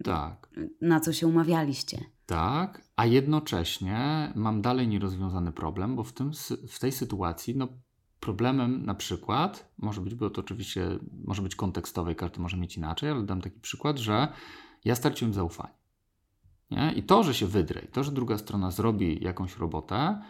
tak. 0.04 0.50
na 0.80 1.00
co 1.00 1.12
się 1.12 1.26
umawialiście. 1.26 1.99
Tak, 2.26 2.88
a 2.99 3.07
jednocześnie 3.07 4.33
mam 4.35 4.62
dalej 4.62 4.88
nierozwiązany 4.88 5.52
problem, 5.52 5.97
bo 5.97 6.05
w, 6.05 6.12
tym, 6.12 6.31
w 6.69 6.78
tej 6.78 6.93
sytuacji 6.93 7.57
no, 7.57 7.69
problemem 8.21 8.87
na 8.87 8.95
przykład 8.95 9.73
może 9.78 10.00
być, 10.00 10.14
bo 10.14 10.31
to 10.31 10.40
oczywiście 10.40 10.99
może 11.25 11.43
być 11.43 11.57
kontekstowe 11.57 12.12
i 12.12 12.14
każdy 12.14 12.40
może 12.40 12.57
mieć 12.57 12.76
inaczej, 12.76 13.11
ale 13.11 13.23
dam 13.23 13.40
taki 13.40 13.61
przykład, 13.61 13.99
że 13.99 14.28
ja 14.85 14.95
straciłem 14.95 15.35
zaufanie. 15.35 15.75
Nie? 16.71 16.93
I 16.97 17.02
to, 17.02 17.23
że 17.23 17.35
się 17.35 17.47
wydrę, 17.47 17.83
to, 17.93 18.05
że 18.05 18.12
druga 18.12 18.38
strona 18.38 18.71
zrobi 18.71 19.25
jakąś 19.25 19.57
robotę, 19.57 20.23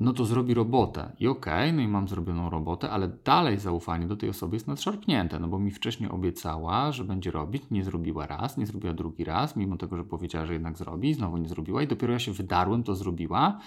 no 0.00 0.12
to 0.12 0.24
zrobi 0.24 0.54
robotę. 0.54 1.12
I 1.20 1.28
okej, 1.28 1.52
okay, 1.52 1.72
no 1.72 1.82
i 1.82 1.88
mam 1.88 2.08
zrobioną 2.08 2.50
robotę, 2.50 2.90
ale 2.90 3.08
dalej 3.24 3.58
zaufanie 3.58 4.06
do 4.06 4.16
tej 4.16 4.30
osoby 4.30 4.56
jest 4.56 4.66
nadszarpnięte, 4.66 5.38
no 5.38 5.48
bo 5.48 5.58
mi 5.58 5.70
wcześniej 5.70 6.10
obiecała, 6.10 6.92
że 6.92 7.04
będzie 7.04 7.30
robić, 7.30 7.62
nie 7.70 7.84
zrobiła 7.84 8.26
raz, 8.26 8.56
nie 8.56 8.66
zrobiła 8.66 8.92
drugi 8.92 9.24
raz, 9.24 9.56
mimo 9.56 9.76
tego, 9.76 9.96
że 9.96 10.04
powiedziała, 10.04 10.46
że 10.46 10.52
jednak 10.52 10.78
zrobi, 10.78 11.14
znowu 11.14 11.36
nie 11.36 11.48
zrobiła 11.48 11.82
i 11.82 11.86
dopiero 11.86 12.12
ja 12.12 12.18
się 12.18 12.32
wydarłem, 12.32 12.82
to 12.82 12.94
zrobiła, 12.94 13.60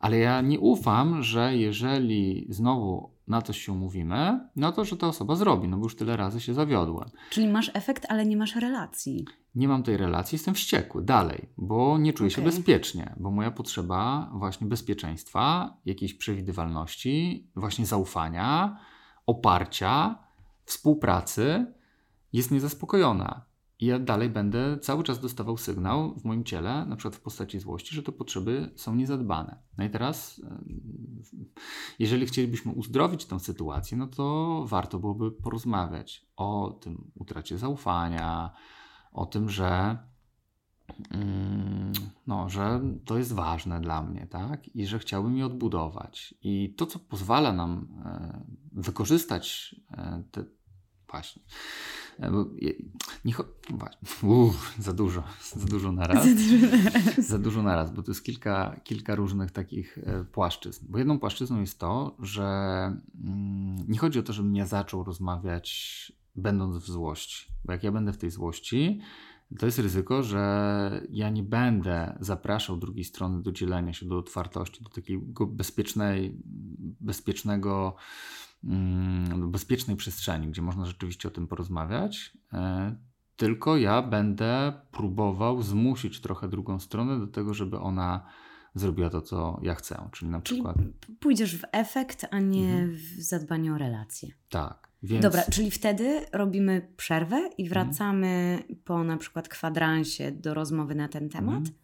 ale 0.00 0.18
ja 0.18 0.40
nie 0.40 0.60
ufam, 0.60 1.22
że 1.22 1.56
jeżeli 1.56 2.46
znowu 2.48 3.10
na 3.28 3.42
coś 3.42 3.60
się 3.60 3.72
umówimy, 3.72 4.48
no 4.56 4.72
to, 4.72 4.84
że 4.84 4.96
ta 4.96 5.06
osoba 5.06 5.36
zrobi, 5.36 5.68
no 5.68 5.76
bo 5.76 5.84
już 5.84 5.96
tyle 5.96 6.16
razy 6.16 6.40
się 6.40 6.54
zawiodłem. 6.54 7.08
Czyli 7.30 7.48
masz 7.48 7.70
efekt, 7.74 8.06
ale 8.08 8.26
nie 8.26 8.36
masz 8.36 8.56
relacji. 8.56 9.24
Nie 9.54 9.68
mam 9.68 9.82
tej 9.82 9.96
relacji, 9.96 10.36
jestem 10.36 10.54
wściekły 10.54 11.02
dalej, 11.02 11.48
bo 11.56 11.98
nie 11.98 12.12
czuję 12.12 12.28
okay. 12.28 12.36
się 12.36 12.42
bezpiecznie, 12.42 13.14
bo 13.16 13.30
moja 13.30 13.50
potrzeba 13.50 14.30
właśnie 14.34 14.66
bezpieczeństwa, 14.66 15.76
jakiejś 15.86 16.14
przewidywalności, 16.14 17.46
właśnie 17.56 17.86
zaufania, 17.86 18.78
oparcia, 19.26 20.18
współpracy 20.64 21.66
jest 22.32 22.50
niezaspokojona. 22.50 23.49
I 23.80 23.86
ja 23.86 23.98
dalej 23.98 24.30
będę 24.30 24.78
cały 24.78 25.04
czas 25.04 25.20
dostawał 25.20 25.56
sygnał 25.56 26.14
w 26.14 26.24
moim 26.24 26.44
ciele, 26.44 26.86
na 26.86 26.96
przykład 26.96 27.16
w 27.16 27.20
postaci 27.20 27.58
złości, 27.60 27.94
że 27.94 28.02
te 28.02 28.12
potrzeby 28.12 28.70
są 28.76 28.94
niezadbane. 28.94 29.62
No 29.78 29.84
i 29.84 29.90
teraz, 29.90 30.42
jeżeli 31.98 32.26
chcielibyśmy 32.26 32.72
uzdrowić 32.72 33.24
tę 33.24 33.40
sytuację, 33.40 33.98
no 33.98 34.06
to 34.06 34.64
warto 34.68 34.98
byłoby 34.98 35.32
porozmawiać 35.32 36.26
o 36.36 36.78
tym 36.80 37.10
utracie 37.14 37.58
zaufania, 37.58 38.50
o 39.12 39.26
tym, 39.26 39.50
że 39.50 39.98
mm, 41.10 41.92
no, 42.26 42.48
że 42.48 42.80
to 43.04 43.18
jest 43.18 43.32
ważne 43.32 43.80
dla 43.80 44.02
mnie, 44.02 44.26
tak? 44.26 44.76
I 44.76 44.86
że 44.86 44.98
chciałbym 44.98 45.36
je 45.36 45.46
odbudować. 45.46 46.34
I 46.42 46.74
to, 46.74 46.86
co 46.86 46.98
pozwala 46.98 47.52
nam 47.52 47.88
wykorzystać 48.72 49.74
te, 50.30 50.44
właśnie, 51.10 51.42
e, 52.20 52.44
nie, 53.24 53.34
Uf, 54.22 54.74
za 54.78 54.92
dużo, 54.92 55.22
za 55.54 55.66
dużo 55.66 55.92
na 55.92 56.06
raz. 56.06 56.26
Za 57.18 57.38
dużo 57.38 57.62
na 57.62 57.76
raz, 57.76 57.90
bo 57.90 58.02
to 58.02 58.10
jest 58.10 58.24
kilka, 58.24 58.80
kilka 58.84 59.14
różnych 59.14 59.50
takich 59.50 59.98
płaszczyzn. 60.32 60.86
Bo 60.88 60.98
jedną 60.98 61.18
płaszczyzną 61.18 61.60
jest 61.60 61.78
to, 61.78 62.16
że 62.18 62.42
mm, 63.24 63.76
nie 63.88 63.98
chodzi 63.98 64.18
o 64.18 64.22
to, 64.22 64.32
żebym 64.32 64.52
nie 64.52 64.66
zaczął 64.66 65.04
rozmawiać 65.04 66.12
będąc 66.36 66.76
w 66.76 66.86
złości. 66.86 67.46
Bo 67.64 67.72
jak 67.72 67.82
ja 67.82 67.92
będę 67.92 68.12
w 68.12 68.18
tej 68.18 68.30
złości, 68.30 69.00
to 69.58 69.66
jest 69.66 69.78
ryzyko, 69.78 70.22
że 70.22 71.06
ja 71.10 71.30
nie 71.30 71.42
będę 71.42 72.18
zapraszał 72.20 72.76
drugiej 72.76 73.04
strony 73.04 73.42
do 73.42 73.52
dzielenia 73.52 73.92
się, 73.92 74.06
do 74.06 74.18
otwartości, 74.18 74.84
do 74.84 74.90
takiego 74.90 75.46
bezpiecznej, 75.46 76.36
bezpiecznego, 77.00 77.96
bezpiecznej 79.36 79.96
przestrzeni, 79.96 80.48
gdzie 80.48 80.62
można 80.62 80.84
rzeczywiście 80.84 81.28
o 81.28 81.30
tym 81.30 81.46
porozmawiać. 81.46 82.36
E, 82.52 82.96
tylko 83.36 83.76
ja 83.76 84.02
będę 84.02 84.72
próbował 84.92 85.62
zmusić 85.62 86.20
trochę 86.20 86.48
drugą 86.48 86.80
stronę 86.80 87.18
do 87.18 87.26
tego, 87.26 87.54
żeby 87.54 87.78
ona 87.78 88.26
zrobiła 88.74 89.10
to, 89.10 89.20
co 89.20 89.60
ja 89.62 89.74
chcę. 89.74 90.08
Czyli 90.12 90.30
na 90.30 90.42
czyli 90.42 90.60
przykład. 90.60 90.76
Pójdziesz 91.20 91.56
w 91.56 91.64
efekt, 91.72 92.26
a 92.30 92.38
nie 92.38 92.72
mhm. 92.72 92.96
w 92.96 93.22
zadbanie 93.22 93.74
o 93.74 93.78
relacje. 93.78 94.28
Tak. 94.48 94.90
Więc... 95.02 95.22
Dobra, 95.22 95.42
czyli 95.52 95.70
wtedy 95.70 96.20
robimy 96.32 96.92
przerwę 96.96 97.50
i 97.58 97.66
mhm. 97.66 97.68
wracamy 97.68 98.56
mhm. 98.58 98.78
po 98.84 99.04
na 99.04 99.16
przykład 99.16 99.48
kwadransie 99.48 100.32
do 100.32 100.54
rozmowy 100.54 100.94
na 100.94 101.08
ten 101.08 101.28
temat? 101.28 101.56
Mhm. 101.56 101.74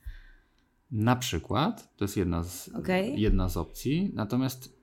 Na 0.90 1.16
przykład, 1.16 1.96
to 1.96 2.04
jest 2.04 2.16
jedna 2.16 2.42
z, 2.42 2.68
okay. 2.68 3.08
jedna 3.08 3.48
z 3.48 3.56
opcji. 3.56 4.10
Natomiast 4.14 4.75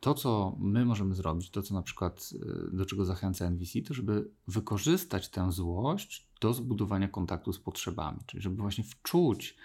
to, 0.00 0.14
co 0.14 0.56
my 0.58 0.84
możemy 0.84 1.14
zrobić, 1.14 1.50
to 1.50 1.62
co 1.62 1.74
na 1.74 1.82
przykład, 1.82 2.30
e, 2.72 2.76
do 2.76 2.86
czego 2.86 3.04
zachęca 3.04 3.44
NVC, 3.44 3.82
to 3.82 3.94
żeby 3.94 4.30
wykorzystać 4.48 5.28
tę 5.28 5.52
złość 5.52 6.28
do 6.40 6.54
zbudowania 6.54 7.08
kontaktu 7.08 7.52
z 7.52 7.58
potrzebami, 7.58 8.18
czyli 8.26 8.42
żeby 8.42 8.56
właśnie 8.56 8.84
wczuć 8.84 9.56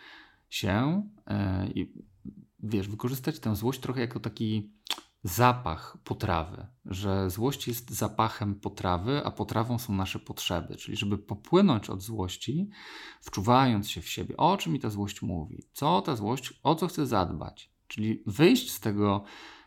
się 0.49 1.03
e, 1.27 1.67
i 1.71 1.93
wiesz, 2.59 2.87
wykorzystać 2.87 3.39
tę 3.39 3.55
złość 3.55 3.79
trochę 3.79 4.01
jako 4.01 4.19
taki 4.19 4.71
zapach 5.23 5.97
potrawy, 6.03 6.67
że 6.85 7.29
złość 7.29 7.67
jest 7.67 7.91
zapachem 7.91 8.55
potrawy, 8.55 9.21
a 9.25 9.31
potrawą 9.31 9.79
są 9.79 9.93
nasze 9.93 10.19
potrzeby. 10.19 10.75
Czyli, 10.75 10.97
żeby 10.97 11.17
popłynąć 11.17 11.89
od 11.89 12.01
złości, 12.01 12.69
wczuwając 13.21 13.89
się 13.89 14.01
w 14.01 14.09
siebie, 14.09 14.37
o 14.37 14.57
czym 14.57 14.73
mi 14.73 14.79
ta 14.79 14.89
złość 14.89 15.21
mówi, 15.21 15.63
co 15.73 16.01
ta 16.01 16.15
złość, 16.15 16.59
o 16.63 16.75
co 16.75 16.87
chce 16.87 17.07
zadbać. 17.07 17.72
Czyli 17.87 18.23
wyjść 18.25 18.71
z 18.71 18.79
tego 18.79 19.23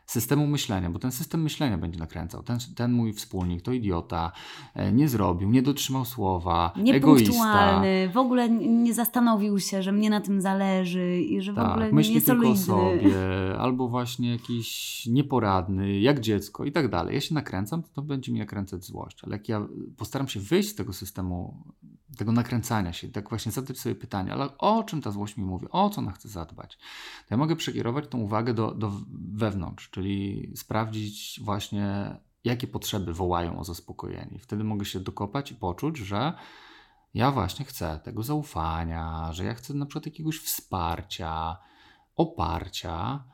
systemu 0.07 0.47
myślenia, 0.47 0.91
bo 0.91 0.99
ten 0.99 1.13
system 1.13 1.43
myślenia 1.43 1.79
będzie 1.79 1.99
nakręcał. 1.99 2.43
Ten, 2.43 2.59
ten 2.77 2.93
mój 2.93 3.13
wspólnik 3.13 3.63
to 3.63 3.73
idiota, 3.73 4.33
e, 4.75 4.93
nie 4.93 5.09
zrobił, 5.09 5.51
nie 5.51 5.63
dotrzymał 5.63 6.05
słowa, 6.05 6.73
egoista. 6.95 7.83
w 8.13 8.17
ogóle 8.17 8.51
nie 8.51 8.95
zastanowił 8.95 9.59
się, 9.59 9.83
że 9.83 9.93
mnie 9.93 10.11
na 10.11 10.21
tym 10.21 10.41
zależy 10.41 11.21
i 11.21 11.41
że 11.41 11.55
tak, 11.55 11.67
w 11.67 11.71
ogóle 11.71 11.93
myśli 11.93 12.15
nie 12.15 12.21
tylko 12.21 12.51
o 12.51 12.57
sobie, 12.57 13.15
albo 13.59 13.89
właśnie 13.89 14.31
jakiś 14.31 15.07
nieporadny, 15.07 16.01
jak 16.01 16.21
dziecko 16.21 16.65
i 16.65 16.73
tak 16.73 16.89
dalej. 16.89 17.15
Ja 17.15 17.21
się 17.21 17.35
nakręcam, 17.35 17.83
to, 17.83 17.89
to 17.89 18.03
będzie 18.03 18.33
mi 18.33 18.39
nakręcać 18.39 18.85
złość, 18.85 19.25
ale 19.25 19.37
jak 19.37 19.49
ja 19.49 19.67
postaram 19.97 20.29
się 20.29 20.41
wyjść 20.41 20.69
z 20.69 20.75
tego 20.75 20.93
systemu 20.93 21.65
tego 22.17 22.33
nakręcania 22.33 22.93
się, 22.93 23.09
tak 23.09 23.29
właśnie 23.29 23.53
zadać 23.53 23.79
sobie 23.79 23.95
pytanie, 23.95 24.33
ale 24.33 24.59
o 24.59 24.85
czym 24.85 25.03
ta 25.03 25.11
złość 25.11 25.37
mi 25.37 25.45
mówi, 25.45 25.67
o 25.71 25.91
co 25.91 26.01
ona 26.01 26.13
chce 26.13 26.29
zadbać, 26.29 26.77
to 26.77 27.27
ja 27.31 27.37
mogę 27.37 27.57
przekierować 27.57 28.09
tą 28.09 28.19
uwagę 28.19 28.55
do, 28.55 28.75
do 28.75 28.93
wewnątrz, 29.33 29.89
czyli 29.97 30.53
sprawdzić 30.57 31.41
właśnie, 31.43 32.17
jakie 32.45 32.67
potrzeby 32.67 33.15
wołają 33.15 33.59
o 33.59 33.65
zaspokojenie. 33.65 34.39
Wtedy 34.39 34.65
mogę 34.65 34.85
się 34.85 35.01
dokopać 35.01 35.53
i 35.53 35.55
poczuć, 35.55 35.97
że 35.97 36.33
ja 37.15 37.31
właśnie 37.31 37.65
chcę 37.65 38.01
tego 38.05 38.23
zaufania, 38.23 39.33
że 39.33 39.45
ja 39.45 39.55
chcę 39.55 39.75
na 39.75 39.87
przykład 39.87 40.07
jakiegoś 40.07 40.39
wsparcia, 40.39 41.57
oparcia. 42.17 43.25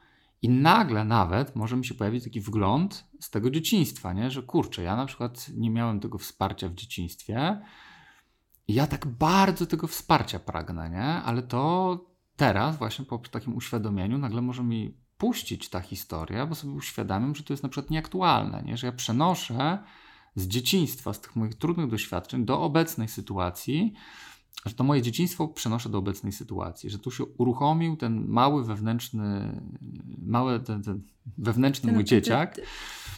I 0.42 0.48
nagle 0.48 1.04
nawet 1.04 1.56
może 1.56 1.76
mi 1.76 1.84
się 1.84 1.94
pojawić 1.94 2.24
taki 2.24 2.40
wgląd 2.40 3.08
z 3.20 3.30
tego 3.30 3.50
dzieciństwa, 3.50 4.12
nie? 4.12 4.30
że 4.30 4.42
kurczę, 4.42 4.82
ja 4.82 4.96
na 4.96 5.06
przykład 5.06 5.48
nie 5.54 5.70
miałem 5.70 6.00
tego 6.00 6.18
wsparcia 6.18 6.68
w 6.68 6.74
dzieciństwie, 6.74 7.60
ja 8.68 8.86
tak 8.86 9.06
bardzo 9.06 9.66
tego 9.66 9.86
wsparcia 9.86 10.38
pragnę, 10.38 10.90
nie? 10.90 11.04
Ale 11.04 11.42
to 11.42 12.00
teraz, 12.36 12.78
właśnie 12.78 13.04
po 13.04 13.18
takim 13.18 13.56
uświadomieniu, 13.56 14.18
nagle 14.18 14.42
może 14.42 14.62
mi 14.62 15.01
puścić 15.22 15.68
ta 15.68 15.80
historia, 15.80 16.46
bo 16.46 16.54
sobie 16.54 16.72
uświadamiam, 16.72 17.34
że 17.34 17.42
to 17.42 17.52
jest 17.52 17.62
na 17.62 17.68
przykład 17.68 17.90
nieaktualne, 17.90 18.62
nie? 18.66 18.76
że 18.76 18.86
ja 18.86 18.92
przenoszę 18.92 19.78
z 20.34 20.46
dzieciństwa, 20.46 21.12
z 21.12 21.20
tych 21.20 21.36
moich 21.36 21.54
trudnych 21.54 21.90
doświadczeń 21.90 22.44
do 22.44 22.60
obecnej 22.60 23.08
sytuacji, 23.08 23.92
że 24.66 24.74
to 24.74 24.84
moje 24.84 25.02
dzieciństwo 25.02 25.48
przenoszę 25.48 25.88
do 25.88 25.98
obecnej 25.98 26.32
sytuacji, 26.32 26.90
że 26.90 26.98
tu 26.98 27.10
się 27.10 27.24
uruchomił 27.24 27.96
ten 27.96 28.26
mały 28.28 28.64
wewnętrzny, 28.64 29.60
mały 30.18 30.60
ten, 30.60 30.82
ten 30.82 31.02
wewnętrzny 31.38 31.86
ten, 31.86 31.94
mój 31.94 32.04
dzieciak. 32.04 32.60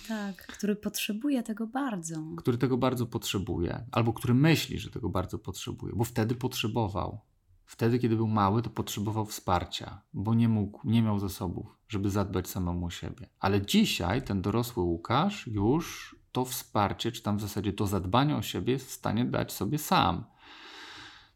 tak, 0.09 0.47
który 0.47 0.77
potrzebuje 0.77 1.43
tego 1.43 1.67
bardzo. 1.67 2.17
Który 2.37 2.59
tego 2.59 2.77
bardzo 2.77 3.07
potrzebuje, 3.07 3.85
albo 3.93 4.13
który 4.13 4.35
myśli, 4.35 4.79
że 4.79 4.91
tego 4.91 5.09
bardzo 5.09 5.39
potrzebuje, 5.39 5.93
bo 5.97 6.05
wtedy 6.05 6.35
potrzebował. 6.35 7.21
Wtedy, 7.67 7.99
kiedy 7.99 8.17
był 8.17 8.29
mały, 8.29 8.63
to 8.63 8.71
potrzebował 8.71 9.27
wsparcia, 9.27 10.01
bo 10.15 10.35
nie 10.35 10.49
mógł, 10.49 10.81
nie 10.85 11.03
miał 11.03 11.19
zasobów, 11.19 11.79
żeby 11.95 12.11
zadbać 12.11 12.49
samemu 12.49 12.87
o 12.87 12.91
siebie. 12.91 13.27
Ale 13.41 13.63
dzisiaj 13.63 14.23
ten 14.23 14.43
dorosły 14.43 14.83
Łukasz 14.83 15.47
już 15.47 16.17
to 16.33 16.45
wsparcie, 16.45 17.13
czy 17.13 17.23
tam 17.23 17.37
w 17.39 17.41
zasadzie 17.41 17.73
to 17.73 17.87
zadbanie 17.87 18.37
o 18.37 18.43
siebie 18.43 18.73
jest 18.73 18.87
w 18.87 18.91
stanie 18.93 19.25
dać 19.25 19.53
sobie 19.53 19.79
sam. 19.79 20.25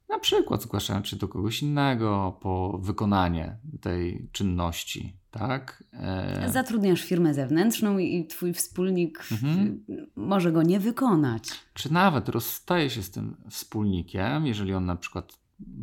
Na 0.09 0.19
przykład 0.19 0.63
zgłaszając 0.63 1.07
się 1.09 1.17
do 1.17 1.29
kogoś 1.29 1.63
innego 1.63 2.39
po 2.41 2.79
wykonanie 2.83 3.57
tej 3.81 4.29
czynności, 4.33 5.17
tak? 5.31 5.85
E... 5.93 6.51
Zatrudniasz 6.53 7.03
firmę 7.03 7.35
zewnętrzną 7.35 7.99
i 7.99 8.27
twój 8.27 8.53
wspólnik 8.53 9.25
mhm. 9.33 9.85
może 10.17 10.53
go 10.53 10.63
nie 10.63 10.81
wykonać. 10.81 11.51
Czy 11.75 11.93
nawet 11.93 12.29
rozstaje 12.29 12.91
się 12.91 13.03
z 13.03 13.11
tym 13.11 13.37
wspólnikiem, 13.51 14.47
jeżeli 14.47 14.75
on 14.75 14.87
na 14.87 14.97
przykład 14.97 15.39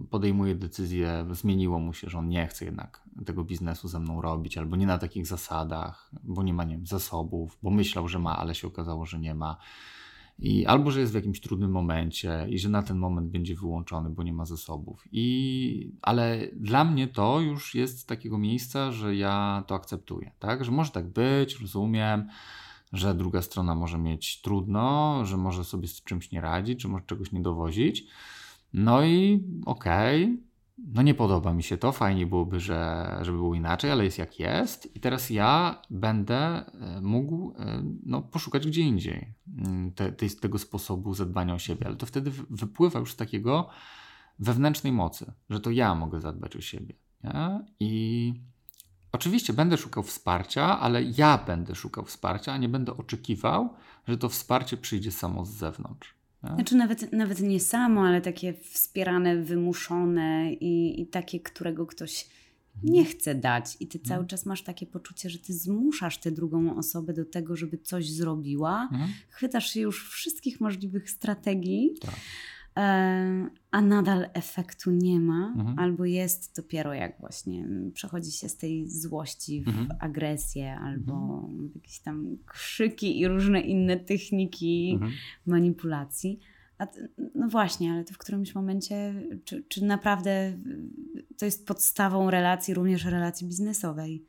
podejmuje 0.09 0.55
decyzję, 0.55 1.25
zmieniło 1.31 1.79
mu 1.79 1.93
się, 1.93 2.09
że 2.09 2.17
on 2.17 2.29
nie 2.29 2.47
chce 2.47 2.65
jednak 2.65 3.04
tego 3.25 3.43
biznesu 3.43 3.87
ze 3.87 3.99
mną 3.99 4.21
robić, 4.21 4.57
albo 4.57 4.75
nie 4.75 4.87
na 4.87 4.97
takich 4.97 5.27
zasadach, 5.27 6.11
bo 6.23 6.43
nie 6.43 6.53
ma 6.53 6.63
nie 6.63 6.75
wiem, 6.75 6.87
zasobów, 6.87 7.57
bo 7.63 7.69
myślał, 7.69 8.07
że 8.07 8.19
ma, 8.19 8.37
ale 8.37 8.55
się 8.55 8.67
okazało, 8.67 9.05
że 9.05 9.19
nie 9.19 9.35
ma 9.35 9.57
i 10.39 10.65
albo, 10.65 10.91
że 10.91 10.99
jest 10.99 11.11
w 11.11 11.15
jakimś 11.15 11.39
trudnym 11.39 11.71
momencie 11.71 12.47
i 12.49 12.59
że 12.59 12.69
na 12.69 12.83
ten 12.83 12.97
moment 12.97 13.31
będzie 13.31 13.55
wyłączony, 13.55 14.09
bo 14.09 14.23
nie 14.23 14.33
ma 14.33 14.45
zasobów. 14.45 15.07
I, 15.11 15.91
ale 16.01 16.47
dla 16.53 16.85
mnie 16.85 17.07
to 17.07 17.39
już 17.39 17.75
jest 17.75 17.99
z 17.99 18.05
takiego 18.05 18.37
miejsca, 18.37 18.91
że 18.91 19.15
ja 19.15 19.63
to 19.67 19.75
akceptuję, 19.75 20.31
tak? 20.39 20.65
Że 20.65 20.71
może 20.71 20.91
tak 20.91 21.07
być, 21.07 21.59
rozumiem, 21.61 22.27
że 22.93 23.15
druga 23.15 23.41
strona 23.41 23.75
może 23.75 23.97
mieć 23.97 24.41
trudno, 24.41 25.19
że 25.25 25.37
może 25.37 25.63
sobie 25.63 25.87
z 25.87 26.03
czymś 26.03 26.31
nie 26.31 26.41
radzić, 26.41 26.81
że 26.81 26.87
może 26.87 27.05
czegoś 27.05 27.31
nie 27.31 27.41
dowozić. 27.41 28.07
No 28.73 29.05
i 29.05 29.43
okej, 29.65 30.23
okay, 30.23 30.37
no 30.77 31.01
nie 31.01 31.13
podoba 31.13 31.53
mi 31.53 31.63
się 31.63 31.77
to, 31.77 31.91
fajnie 31.91 32.27
byłoby, 32.27 32.59
że, 32.59 33.09
żeby 33.21 33.37
było 33.37 33.55
inaczej, 33.55 33.91
ale 33.91 34.05
jest 34.05 34.17
jak 34.17 34.39
jest 34.39 34.95
i 34.95 34.99
teraz 34.99 35.29
ja 35.29 35.81
będę 35.89 36.35
e, 36.35 37.01
mógł 37.01 37.53
e, 37.59 37.83
no, 38.05 38.21
poszukać 38.21 38.67
gdzie 38.67 38.81
indziej 38.81 39.33
mm, 39.57 39.91
te, 39.91 40.11
te, 40.11 40.29
tego 40.29 40.59
sposobu 40.59 41.13
zadbania 41.13 41.53
o 41.53 41.59
siebie, 41.59 41.85
ale 41.85 41.95
to 41.95 42.05
wtedy 42.05 42.31
wypływa 42.49 42.99
już 42.99 43.13
z 43.13 43.15
takiego 43.15 43.69
wewnętrznej 44.39 44.93
mocy, 44.93 45.33
że 45.49 45.59
to 45.59 45.71
ja 45.71 45.95
mogę 45.95 46.21
zadbać 46.21 46.55
o 46.55 46.61
siebie. 46.61 46.95
Nie? 47.23 47.59
I 47.79 48.33
oczywiście 49.11 49.53
będę 49.53 49.77
szukał 49.77 50.03
wsparcia, 50.03 50.79
ale 50.79 51.03
ja 51.03 51.37
będę 51.37 51.75
szukał 51.75 52.05
wsparcia, 52.05 52.53
a 52.53 52.57
nie 52.57 52.69
będę 52.69 52.97
oczekiwał, 52.97 53.69
że 54.07 54.17
to 54.17 54.29
wsparcie 54.29 54.77
przyjdzie 54.77 55.11
samo 55.11 55.45
z 55.45 55.49
zewnątrz. 55.49 56.15
Tak? 56.41 56.55
Znaczy 56.55 56.75
nawet, 56.75 57.13
nawet 57.13 57.39
nie 57.39 57.59
samo, 57.59 58.01
ale 58.07 58.21
takie 58.21 58.53
wspierane, 58.53 59.37
wymuszone 59.37 60.53
i, 60.53 61.01
i 61.01 61.07
takie, 61.07 61.39
którego 61.39 61.85
ktoś 61.85 62.27
nie 62.83 62.99
mhm. 62.99 63.17
chce 63.17 63.35
dać. 63.35 63.77
I 63.79 63.87
ty 63.87 63.99
cały 63.99 64.19
mhm. 64.19 64.27
czas 64.27 64.45
masz 64.45 64.63
takie 64.63 64.85
poczucie, 64.85 65.29
że 65.29 65.39
ty 65.39 65.53
zmuszasz 65.53 66.17
tę 66.17 66.31
drugą 66.31 66.77
osobę 66.77 67.13
do 67.13 67.25
tego, 67.25 67.55
żeby 67.55 67.77
coś 67.77 68.09
zrobiła. 68.09 68.89
Mhm. 68.91 69.09
Chwytasz 69.29 69.69
się 69.71 69.79
już 69.79 70.09
wszystkich 70.09 70.61
możliwych 70.61 71.09
strategii. 71.09 71.91
Tak. 72.01 72.15
A 73.71 73.81
nadal 73.81 74.29
efektu 74.33 74.91
nie 74.91 75.19
ma, 75.19 75.53
mhm. 75.57 75.79
albo 75.79 76.05
jest 76.05 76.55
dopiero 76.55 76.93
jak 76.93 77.19
właśnie 77.19 77.67
przechodzi 77.93 78.31
się 78.31 78.49
z 78.49 78.57
tej 78.57 78.89
złości 78.89 79.63
w 79.63 79.67
mhm. 79.67 79.87
agresję, 79.99 80.75
albo 80.75 81.13
mhm. 81.13 81.71
jakieś 81.75 81.99
tam 81.99 82.37
krzyki 82.45 83.19
i 83.19 83.27
różne 83.27 83.61
inne 83.61 83.97
techniki 83.97 84.91
mhm. 84.93 85.11
manipulacji. 85.45 86.39
A, 86.77 86.87
no 87.35 87.49
właśnie, 87.49 87.91
ale 87.91 88.03
to 88.03 88.13
w 88.13 88.17
którymś 88.17 88.55
momencie, 88.55 89.13
czy, 89.45 89.63
czy 89.67 89.85
naprawdę 89.85 90.57
to 91.37 91.45
jest 91.45 91.67
podstawą 91.67 92.29
relacji, 92.29 92.73
również 92.73 93.05
relacji 93.05 93.47
biznesowej? 93.47 94.25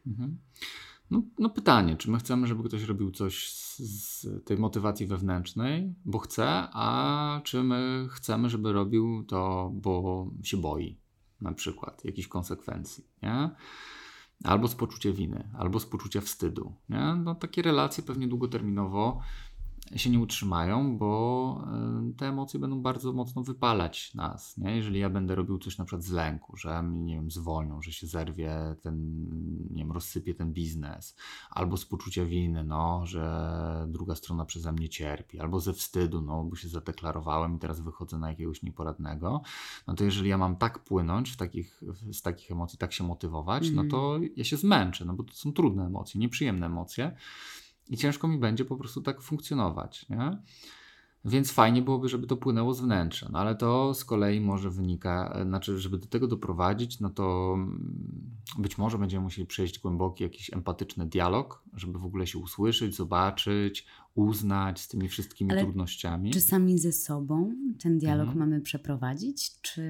No, 1.10 1.22
no, 1.38 1.50
pytanie, 1.50 1.96
czy 1.96 2.10
my 2.10 2.18
chcemy, 2.18 2.46
żeby 2.46 2.68
ktoś 2.68 2.82
robił 2.82 3.10
coś 3.10 3.52
z, 3.52 3.78
z, 3.78 4.44
tej 4.44 4.58
motywacji 4.58 5.06
wewnętrznej, 5.06 5.94
bo 6.04 6.18
chce, 6.18 6.46
a 6.72 7.40
czy 7.44 7.62
my 7.62 8.08
chcemy, 8.10 8.50
żeby 8.50 8.72
robił 8.72 9.24
to, 9.24 9.70
bo 9.74 10.26
się 10.42 10.56
boi, 10.56 10.98
na 11.40 11.52
przykład, 11.52 12.04
jakichś 12.04 12.28
konsekwencji, 12.28 13.04
nie? 13.22 13.50
Albo 14.44 14.68
z 14.68 14.74
poczucia 14.74 15.12
winy, 15.12 15.50
albo 15.58 15.80
z 15.80 15.86
poczucia 15.86 16.20
wstydu, 16.20 16.74
nie? 16.88 17.14
No 17.24 17.34
takie 17.34 17.62
relacje 17.62 18.02
pewnie 18.02 18.28
długoterminowo 18.28 19.20
się 19.96 20.10
nie 20.10 20.20
utrzymają, 20.20 20.98
bo 20.98 21.64
y, 22.10 22.14
te 22.14 22.26
emocje 22.26 22.60
będą 22.60 22.82
bardzo 22.82 23.12
mocno 23.12 23.42
wypalać 23.42 24.14
nas. 24.14 24.56
Nie? 24.58 24.76
Jeżeli 24.76 25.00
ja 25.00 25.10
będę 25.10 25.34
robił 25.34 25.58
coś 25.58 25.78
na 25.78 25.84
przykład 25.84 26.02
z 26.02 26.10
lęku, 26.10 26.56
że 26.56 26.82
mnie, 26.82 27.00
nie 27.04 27.14
wiem, 27.14 27.30
zwolnią, 27.30 27.82
że 27.82 27.92
się 27.92 28.06
zerwie 28.06 28.76
ten, 28.82 29.26
nie 29.70 29.82
wiem, 29.82 29.92
rozsypie 29.92 30.34
ten 30.34 30.52
biznes, 30.52 31.16
albo 31.50 31.76
z 31.76 31.86
poczucia 31.86 32.24
winy, 32.24 32.64
no, 32.64 33.06
że 33.06 33.86
druga 33.88 34.14
strona 34.14 34.44
przeze 34.44 34.72
mnie 34.72 34.88
cierpi, 34.88 35.40
albo 35.40 35.60
ze 35.60 35.72
wstydu, 35.72 36.20
no, 36.20 36.44
bo 36.44 36.56
się 36.56 36.68
zadeklarowałem 36.68 37.56
i 37.56 37.58
teraz 37.58 37.80
wychodzę 37.80 38.18
na 38.18 38.30
jakiegoś 38.30 38.62
nieporadnego, 38.62 39.42
no 39.86 39.94
to 39.94 40.04
jeżeli 40.04 40.30
ja 40.30 40.38
mam 40.38 40.56
tak 40.56 40.78
płynąć 40.78 41.30
w 41.30 41.36
takich, 41.36 41.82
z 42.12 42.22
takich 42.22 42.50
emocji, 42.50 42.78
tak 42.78 42.92
się 42.92 43.04
motywować, 43.04 43.62
mm. 43.62 43.76
no 43.76 43.82
mhm. 43.82 43.90
to 43.90 44.18
ja 44.36 44.44
się 44.44 44.56
zmęczę, 44.56 45.04
no 45.04 45.14
bo 45.14 45.24
to 45.24 45.34
są 45.34 45.52
trudne 45.52 45.86
emocje, 45.86 46.20
nieprzyjemne 46.20 46.66
emocje 46.66 47.16
i 47.88 47.96
ciężko 47.96 48.28
mi 48.28 48.38
będzie 48.38 48.64
po 48.64 48.76
prostu 48.76 49.02
tak 49.02 49.22
funkcjonować. 49.22 50.08
Nie? 50.08 50.38
Więc 51.26 51.52
fajnie 51.52 51.82
byłoby, 51.82 52.08
żeby 52.08 52.26
to 52.26 52.36
płynęło 52.36 52.74
z 52.74 52.80
wnętrza, 52.80 53.28
no 53.32 53.38
ale 53.38 53.54
to 53.54 53.94
z 53.94 54.04
kolei 54.04 54.40
może 54.40 54.70
wynika, 54.70 55.38
znaczy, 55.46 55.78
żeby 55.78 55.98
do 55.98 56.06
tego 56.06 56.26
doprowadzić, 56.26 57.00
no 57.00 57.10
to 57.10 57.54
mm, 57.54 58.36
być 58.58 58.78
może 58.78 58.98
będziemy 58.98 59.22
musieli 59.22 59.46
przejść 59.46 59.78
głęboki, 59.78 60.22
jakiś 60.22 60.52
empatyczny 60.52 61.06
dialog, 61.06 61.62
żeby 61.74 61.98
w 61.98 62.04
ogóle 62.04 62.26
się 62.26 62.38
usłyszeć, 62.38 62.96
zobaczyć, 62.96 63.86
uznać 64.14 64.80
z 64.80 64.88
tymi 64.88 65.08
wszystkimi 65.08 65.52
ale 65.52 65.62
trudnościami. 65.62 66.30
Czy 66.30 66.40
sami 66.40 66.78
ze 66.78 66.92
sobą 66.92 67.54
ten 67.78 67.98
dialog 67.98 68.28
mhm. 68.28 68.38
mamy 68.38 68.60
przeprowadzić, 68.60 69.60
czy, 69.60 69.82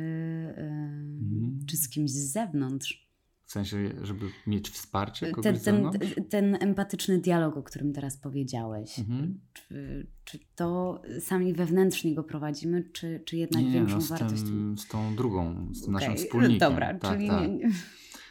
yy, 0.56 0.62
mhm. 0.62 1.58
czy 1.66 1.76
z 1.76 1.88
kimś 1.88 2.10
z 2.10 2.32
zewnątrz? 2.32 3.05
W 3.46 3.52
sensie, 3.52 3.92
żeby 4.02 4.26
mieć 4.46 4.70
wsparcie 4.70 5.30
kogoś 5.30 5.62
ten, 5.62 5.90
ten, 5.90 6.24
ten 6.24 6.58
empatyczny 6.60 7.18
dialog, 7.18 7.56
o 7.56 7.62
którym 7.62 7.92
teraz 7.92 8.16
powiedziałeś. 8.16 8.98
Mhm. 8.98 9.40
Czy, 9.52 10.06
czy 10.24 10.38
to 10.54 11.02
sami 11.20 11.52
wewnętrznie 11.52 12.14
go 12.14 12.24
prowadzimy, 12.24 12.90
czy, 12.92 13.22
czy 13.26 13.36
jednak 13.36 13.64
nie, 13.64 13.70
większą 13.70 13.94
no, 13.94 14.00
z 14.00 14.08
wartość? 14.08 14.42
Tym, 14.42 14.78
z 14.78 14.88
tą 14.88 15.16
drugą, 15.16 15.68
z 15.72 15.82
okay. 15.82 15.92
naszym 15.92 16.16
wspólnikiem. 16.16 16.58
Dobra, 16.58 16.94
tak, 16.94 17.12
czyli 17.12 17.28
tak. 17.28 17.50
Nie... 17.50 17.70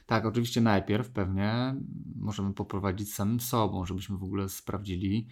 tak, 0.06 0.26
oczywiście 0.26 0.62
najpierw 0.62 1.10
pewnie 1.10 1.76
możemy 2.16 2.54
poprowadzić 2.54 3.14
samym 3.14 3.40
sobą, 3.40 3.86
żebyśmy 3.86 4.18
w 4.18 4.24
ogóle 4.24 4.50
sprawdzili, 4.50 5.28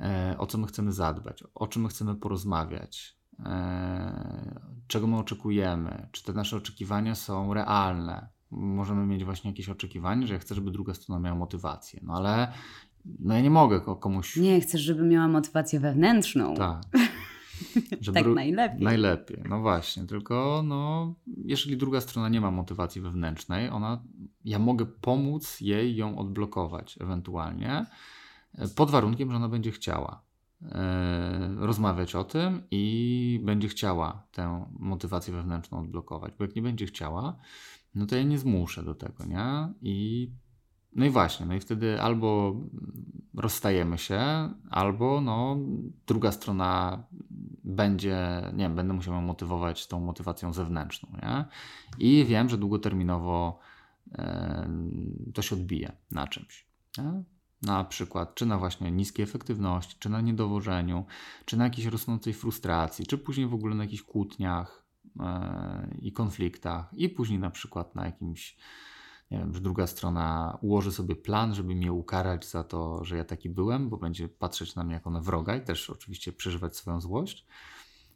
e, 0.00 0.34
o 0.38 0.46
co 0.46 0.58
my 0.58 0.66
chcemy 0.66 0.92
zadbać, 0.92 1.44
o 1.54 1.66
czym 1.66 1.82
my 1.82 1.88
chcemy 1.88 2.14
porozmawiać, 2.14 3.18
e, 3.44 4.60
czego 4.86 5.06
my 5.06 5.16
oczekujemy, 5.16 6.08
czy 6.12 6.24
te 6.24 6.32
nasze 6.32 6.56
oczekiwania 6.56 7.14
są 7.14 7.54
realne 7.54 8.35
możemy 8.50 9.06
mieć 9.06 9.24
właśnie 9.24 9.50
jakieś 9.50 9.68
oczekiwanie, 9.68 10.26
że 10.26 10.34
ja 10.34 10.40
chcę, 10.40 10.54
żeby 10.54 10.70
druga 10.70 10.94
strona 10.94 11.20
miała 11.20 11.36
motywację. 11.36 12.00
No 12.02 12.14
ale 12.14 12.52
no 13.18 13.34
ja 13.34 13.40
nie 13.40 13.50
mogę 13.50 13.80
komuś. 14.00 14.36
Nie, 14.36 14.60
chcesz, 14.60 14.80
żeby 14.80 15.02
miała 15.04 15.28
motywację 15.28 15.80
wewnętrzną. 15.80 16.54
Tak. 16.54 16.82
Tak 18.14 18.26
najlepiej. 18.26 18.84
Najlepiej, 18.84 19.42
no 19.48 19.60
właśnie. 19.60 20.06
Tylko 20.06 20.62
no, 20.66 21.14
jeżeli 21.44 21.76
druga 21.76 22.00
strona 22.00 22.28
nie 22.28 22.40
ma 22.40 22.50
motywacji 22.50 23.00
wewnętrznej, 23.00 23.68
ona, 23.68 24.02
ja 24.44 24.58
mogę 24.58 24.86
pomóc 24.86 25.60
jej 25.60 25.96
ją 25.96 26.18
odblokować 26.18 26.98
ewentualnie, 27.00 27.86
pod 28.76 28.90
warunkiem, 28.90 29.30
że 29.30 29.36
ona 29.36 29.48
będzie 29.48 29.70
chciała 29.70 30.22
e, 30.62 31.54
rozmawiać 31.56 32.14
o 32.14 32.24
tym 32.24 32.62
i 32.70 33.40
będzie 33.44 33.68
chciała 33.68 34.26
tę 34.32 34.66
motywację 34.78 35.34
wewnętrzną 35.34 35.78
odblokować. 35.78 36.32
Bo 36.38 36.44
jak 36.44 36.56
nie 36.56 36.62
będzie 36.62 36.86
chciała, 36.86 37.36
no 37.96 38.06
to 38.06 38.16
ja 38.16 38.22
nie 38.22 38.38
zmuszę 38.38 38.82
do 38.82 38.94
tego, 38.94 39.24
nie? 39.24 39.72
I 39.82 40.30
no 40.92 41.04
i 41.04 41.10
właśnie, 41.10 41.46
no 41.46 41.54
i 41.54 41.60
wtedy 41.60 42.02
albo 42.02 42.56
rozstajemy 43.34 43.98
się, 43.98 44.20
albo 44.70 45.20
no 45.20 45.56
druga 46.06 46.32
strona 46.32 47.02
będzie, 47.64 48.42
nie 48.52 48.64
wiem, 48.64 48.76
będę 48.76 48.94
musiał 48.94 49.22
motywować 49.22 49.86
tą 49.86 50.00
motywacją 50.00 50.52
zewnętrzną, 50.52 51.08
nie? 51.22 51.44
I 51.98 52.24
wiem, 52.24 52.48
że 52.48 52.58
długoterminowo 52.58 53.58
e, 54.12 54.68
to 55.34 55.42
się 55.42 55.56
odbije 55.56 55.96
na 56.10 56.26
czymś, 56.26 56.66
nie? 56.98 57.22
Na 57.62 57.84
przykład, 57.84 58.34
czy 58.34 58.46
na 58.46 58.58
właśnie 58.58 58.90
niskiej 58.90 59.22
efektywności, 59.22 59.96
czy 59.98 60.10
na 60.10 60.20
niedowożeniu, 60.20 61.04
czy 61.44 61.56
na 61.56 61.64
jakiejś 61.64 61.86
rosnącej 61.86 62.32
frustracji, 62.32 63.06
czy 63.06 63.18
później 63.18 63.46
w 63.46 63.54
ogóle 63.54 63.74
na 63.74 63.84
jakichś 63.84 64.02
kłótniach, 64.02 64.85
i 65.98 66.12
konfliktach, 66.12 66.94
i 66.94 67.08
później 67.08 67.38
na 67.38 67.50
przykład 67.50 67.94
na 67.94 68.06
jakimś, 68.06 68.56
nie 69.30 69.38
wiem, 69.38 69.54
że 69.54 69.60
druga 69.60 69.86
strona 69.86 70.58
ułoży 70.60 70.92
sobie 70.92 71.16
plan, 71.16 71.54
żeby 71.54 71.74
mnie 71.74 71.92
ukarać 71.92 72.46
za 72.46 72.64
to, 72.64 73.04
że 73.04 73.16
ja 73.16 73.24
taki 73.24 73.50
byłem, 73.50 73.88
bo 73.88 73.96
będzie 73.96 74.28
patrzeć 74.28 74.74
na 74.74 74.84
mnie 74.84 74.94
jako 74.94 75.10
na 75.10 75.20
wroga 75.20 75.56
i 75.56 75.64
też 75.64 75.90
oczywiście 75.90 76.32
przeżywać 76.32 76.76
swoją 76.76 77.00
złość. 77.00 77.46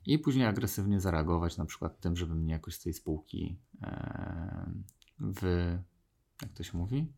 I 0.07 0.19
później 0.19 0.47
agresywnie 0.47 1.01
zareagować 1.01 1.57
na 1.57 1.65
przykład 1.65 2.01
tym, 2.01 2.17
żeby 2.17 2.35
mnie 2.35 2.53
jakoś 2.53 2.75
z 2.75 2.83
tej 2.83 2.93
spółki 2.93 3.57
e, 3.83 4.71
wy, 5.19 5.83
jak 6.43 6.53
to 6.53 6.63
się 6.63 6.79
mówi? 6.79 7.13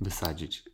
Wysadzić. 0.00 0.64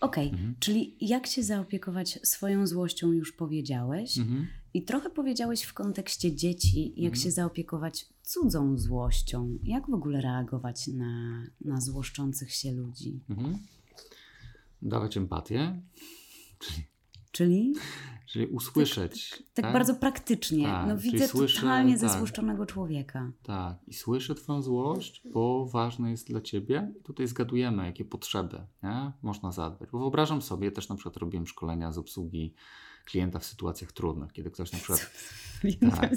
Okej, 0.00 0.26
okay. 0.26 0.38
mhm. 0.38 0.54
czyli 0.60 0.96
jak 1.00 1.26
się 1.26 1.42
zaopiekować 1.42 2.18
swoją 2.22 2.66
złością 2.66 3.12
już 3.12 3.32
powiedziałeś. 3.32 4.18
Mhm. 4.18 4.46
I 4.76 4.82
trochę 4.82 5.10
powiedziałeś 5.10 5.62
w 5.62 5.74
kontekście 5.74 6.34
dzieci, 6.34 6.88
jak 6.96 7.12
mhm. 7.12 7.22
się 7.22 7.30
zaopiekować 7.30 8.06
cudzą 8.22 8.78
złością. 8.78 9.58
Jak 9.62 9.90
w 9.90 9.94
ogóle 9.94 10.20
reagować 10.20 10.86
na, 10.86 11.42
na 11.60 11.80
złoszczących 11.80 12.52
się 12.52 12.72
ludzi? 12.72 13.20
Mhm. 13.30 13.58
Dawać 14.82 15.16
empatię. 15.16 15.82
Czyli, 16.58 16.84
czyli? 17.32 17.74
Czyli 18.26 18.46
usłyszeć. 18.46 19.30
Tak, 19.30 19.38
tak, 19.54 19.64
tak? 19.64 19.72
bardzo 19.72 19.94
praktycznie. 19.94 20.64
Tak, 20.64 20.88
no, 20.88 20.98
widzę 20.98 21.28
słyszę, 21.28 21.60
totalnie 21.60 21.98
tak, 21.98 22.10
zezłoszczonego 22.10 22.66
człowieka. 22.66 23.32
Tak, 23.42 23.76
i 23.86 23.94
słyszę 23.94 24.34
Twoją 24.34 24.62
złość, 24.62 25.22
bo 25.32 25.66
ważne 25.66 26.10
jest 26.10 26.28
dla 26.28 26.40
Ciebie. 26.40 26.92
Tutaj 27.04 27.26
zgadujemy, 27.26 27.86
jakie 27.86 28.04
potrzeby 28.04 28.66
nie? 28.82 29.12
można 29.22 29.52
zadbać. 29.52 29.90
Bo 29.90 29.98
wyobrażam 29.98 30.42
sobie, 30.42 30.70
też 30.72 30.88
na 30.88 30.94
przykład 30.94 31.16
robiłem 31.16 31.46
szkolenia 31.46 31.92
z 31.92 31.98
obsługi 31.98 32.54
klienta 33.06 33.38
w 33.38 33.44
sytuacjach 33.44 33.92
trudnych, 33.92 34.32
kiedy 34.32 34.50
ktoś 34.50 34.72
na 34.72 34.78
przykład. 34.78 35.10
Tak, 35.90 36.10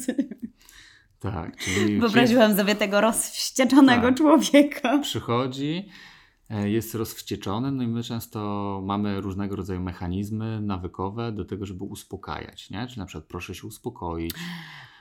tak, 1.20 1.58
czyli. 1.58 2.00
Wyobraziłam 2.00 2.58
sobie 2.58 2.76
tego 2.76 3.02
rozwścieczonego 3.02 4.08
tak, 4.08 4.18
człowieka. 4.18 4.98
Przychodzi 4.98 5.90
E, 6.50 6.70
jest 6.70 6.96
rozwścieczony, 6.96 7.72
no 7.72 7.84
i 7.84 7.88
my 7.88 8.04
często 8.04 8.82
mamy 8.86 9.22
różnego 9.22 9.56
rodzaju 9.56 9.80
mechanizmy 9.80 10.62
nawykowe 10.62 11.32
do 11.32 11.46
tego, 11.46 11.66
żeby 11.66 11.84
uspokajać, 11.84 12.70
nie? 12.70 12.88
Czyli 12.88 13.00
na 13.00 13.06
przykład 13.06 13.26
proszę 13.26 13.56
się 13.56 13.68
uspokoić. 13.68 14.34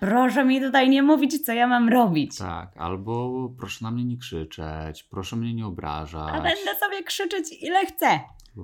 Proszę 0.01 0.44
mi 0.44 0.61
tutaj 0.61 0.88
nie 0.88 1.03
mówić, 1.03 1.44
co 1.44 1.53
ja 1.53 1.66
mam 1.66 1.88
robić. 1.88 2.38
Tak, 2.38 2.77
albo 2.77 3.48
proszę 3.59 3.85
na 3.85 3.90
mnie 3.90 4.05
nie 4.05 4.16
krzyczeć, 4.16 5.03
proszę 5.03 5.37
mnie 5.37 5.55
nie 5.55 5.66
obrażać. 5.66 6.35
A 6.35 6.40
będę 6.42 6.74
sobie 6.81 7.03
krzyczeć 7.03 7.62
ile 7.62 7.87
chcę. 7.87 8.20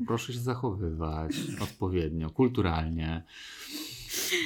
Proszę 0.07 0.33
się 0.33 0.41
zachowywać 0.41 1.33
odpowiednio, 1.63 2.31
kulturalnie 2.31 3.25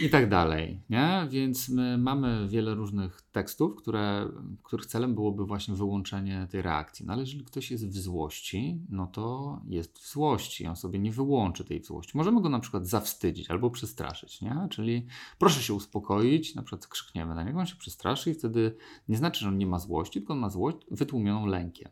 i 0.02 0.10
tak 0.10 0.28
dalej, 0.28 0.80
nie? 0.90 1.26
Więc 1.30 1.68
my 1.68 1.98
mamy 1.98 2.48
wiele 2.48 2.74
różnych 2.74 3.22
tekstów, 3.32 3.76
które, 3.76 4.28
których 4.62 4.86
celem 4.86 5.14
byłoby 5.14 5.46
właśnie 5.46 5.74
wyłączenie 5.74 6.46
tej 6.50 6.62
reakcji. 6.62 7.06
No 7.06 7.12
ale 7.12 7.22
jeżeli 7.22 7.44
ktoś 7.44 7.70
jest 7.70 7.88
w 7.88 7.98
złości, 7.98 8.80
no 8.88 9.06
to 9.06 9.60
jest 9.66 9.98
w 9.98 10.12
złości, 10.12 10.66
on 10.66 10.76
sobie 10.76 10.98
nie 10.98 11.12
wyłączy 11.12 11.64
tej 11.64 11.84
złości. 11.84 12.16
Możemy 12.16 12.42
go 12.42 12.48
na 12.48 12.60
przykład 12.60 12.86
zawstydzić 12.86 13.50
albo 13.50 13.70
przestraszyć, 13.70 14.40
nie? 14.40 14.68
Czyli 14.70 15.06
proszę 15.38 15.62
się 15.62 15.74
uspokoić, 15.74 16.54
na 16.54 16.62
przykład 16.62 16.86
krzykniemy 16.86 17.34
na 17.34 17.44
niego, 17.44 17.58
on 17.60 17.66
się 17.66 17.76
przestraszy 17.76 18.30
i 18.30 18.34
wtedy 18.34 18.76
nie 19.08 19.16
znaczy, 19.16 19.40
że 19.40 19.48
on 19.48 19.58
nie 19.58 19.66
ma 19.66 19.78
złości, 19.78 20.20
tylko 20.20 20.32
on 20.32 20.38
ma 20.38 20.50
złość 20.50 20.76
wytłumioną 20.90 21.46
lękiem. 21.46 21.88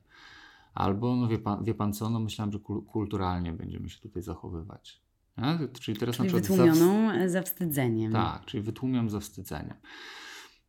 Albo, 0.77 1.17
no 1.17 1.29
wie 1.29 1.39
pan, 1.39 1.65
wie 1.65 1.75
pan 1.75 1.93
co, 1.93 2.11
no 2.11 2.21
myślałem, 2.21 2.53
że 2.53 2.59
kulturalnie 2.87 3.53
będziemy 3.53 3.91
się 3.91 4.01
tutaj 4.01 4.23
zachowywać. 4.23 5.03
Nie? 5.39 5.59
Czyli 5.81 5.99
teraz 5.99 6.17
czyli 6.17 6.33
na 6.33 6.41
przykład 6.41 6.59
wytłumioną 6.59 7.09
zawst... 7.19 7.33
zawstydzeniem. 7.33 8.13
Tak, 8.13 8.45
czyli 8.45 8.63
wytłumiam 8.63 9.11
zawstydzeniem. 9.11 9.75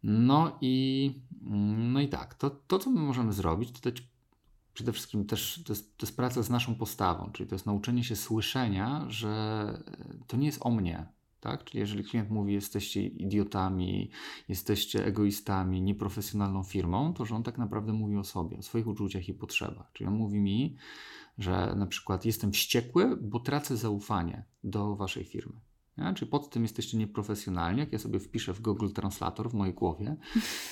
No 0.04 0.58
i, 0.62 1.14
no 1.78 2.02
i 2.02 2.10
tak, 2.10 2.34
to, 2.34 2.50
to 2.50 2.80
co 2.80 2.90
my 2.90 3.00
możemy 3.00 3.34
zrobić, 3.34 3.72
to 3.72 3.90
dać 3.90 4.04
przede 4.74 4.92
wszystkim 4.92 5.26
też 5.26 5.64
to 5.66 5.74
jest, 5.74 5.98
to 5.98 6.06
jest 6.06 6.18
praca 6.18 6.42
z 6.44 6.50
naszą 6.50 6.76
postawą, 6.76 7.32
czyli 7.34 7.50
to 7.50 7.56
jest 7.56 7.66
nauczenie 7.66 8.04
się 8.04 8.16
słyszenia, 8.16 9.06
że 9.08 9.74
to 10.28 10.38
nie 10.38 10.46
jest 10.46 10.60
o 10.62 10.72
mnie, 10.72 11.06
tak? 11.48 11.64
Czyli 11.64 11.80
jeżeli 11.80 12.04
klient 12.04 12.30
mówi, 12.30 12.54
jesteście 12.54 13.02
idiotami, 13.08 14.10
jesteście 14.50 15.06
egoistami, 15.06 15.82
nieprofesjonalną 15.82 16.64
firmą, 16.64 17.14
to 17.14 17.26
że 17.26 17.36
on 17.36 17.44
tak 17.44 17.58
naprawdę 17.58 17.94
mówi 17.94 18.18
o 18.18 18.24
sobie, 18.24 18.58
o 18.58 18.62
swoich 18.62 18.88
uczuciach 18.88 19.30
i 19.30 19.34
potrzebach. 19.34 19.92
Czyli 19.94 20.08
on 20.08 20.14
mówi 20.14 20.40
mi, 20.40 20.76
że 21.38 21.74
na 21.76 21.88
przykład 21.88 22.26
jestem 22.26 22.52
wściekły, 22.52 23.18
bo 23.22 23.40
tracę 23.40 23.78
zaufanie 23.78 24.44
do 24.64 24.96
waszej 24.96 25.24
firmy. 25.24 25.67
Nie? 25.98 26.14
Czyli 26.14 26.32
pod 26.32 26.50
tym 26.50 26.64
jesteście 26.64 26.98
nieprofesjonalni. 26.98 27.80
Jak 27.80 27.94
ja 27.94 28.00
sobie 28.00 28.20
wpiszę 28.20 28.54
w 28.54 28.62
Google 28.62 28.90
Translator 28.90 29.50
w 29.50 29.54
mojej 29.54 29.74
głowie 29.74 30.16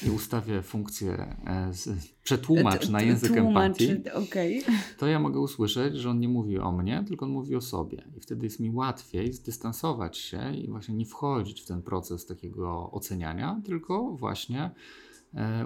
i 0.07 0.09
ustawię 0.09 0.61
funkcję 0.61 1.35
e, 1.45 1.73
z, 1.73 1.89
przetłumacz 2.23 2.89
na 2.89 3.01
język 3.01 3.33
Tłumacz, 3.33 3.81
empatii, 3.81 4.09
okay. 4.09 4.61
to 4.97 5.07
ja 5.07 5.19
mogę 5.19 5.39
usłyszeć, 5.39 5.95
że 5.95 6.09
on 6.09 6.19
nie 6.19 6.29
mówi 6.29 6.59
o 6.59 6.71
mnie, 6.71 7.03
tylko 7.07 7.25
on 7.25 7.31
mówi 7.31 7.55
o 7.55 7.61
sobie. 7.61 8.03
I 8.17 8.19
wtedy 8.19 8.45
jest 8.45 8.59
mi 8.59 8.71
łatwiej 8.71 9.33
zdystansować 9.33 10.17
się 10.17 10.55
i 10.55 10.67
właśnie 10.69 10.95
nie 10.95 11.05
wchodzić 11.05 11.61
w 11.61 11.65
ten 11.65 11.81
proces 11.81 12.25
takiego 12.25 12.91
oceniania, 12.91 13.61
tylko 13.65 14.11
właśnie 14.11 14.55
E, 14.65 14.71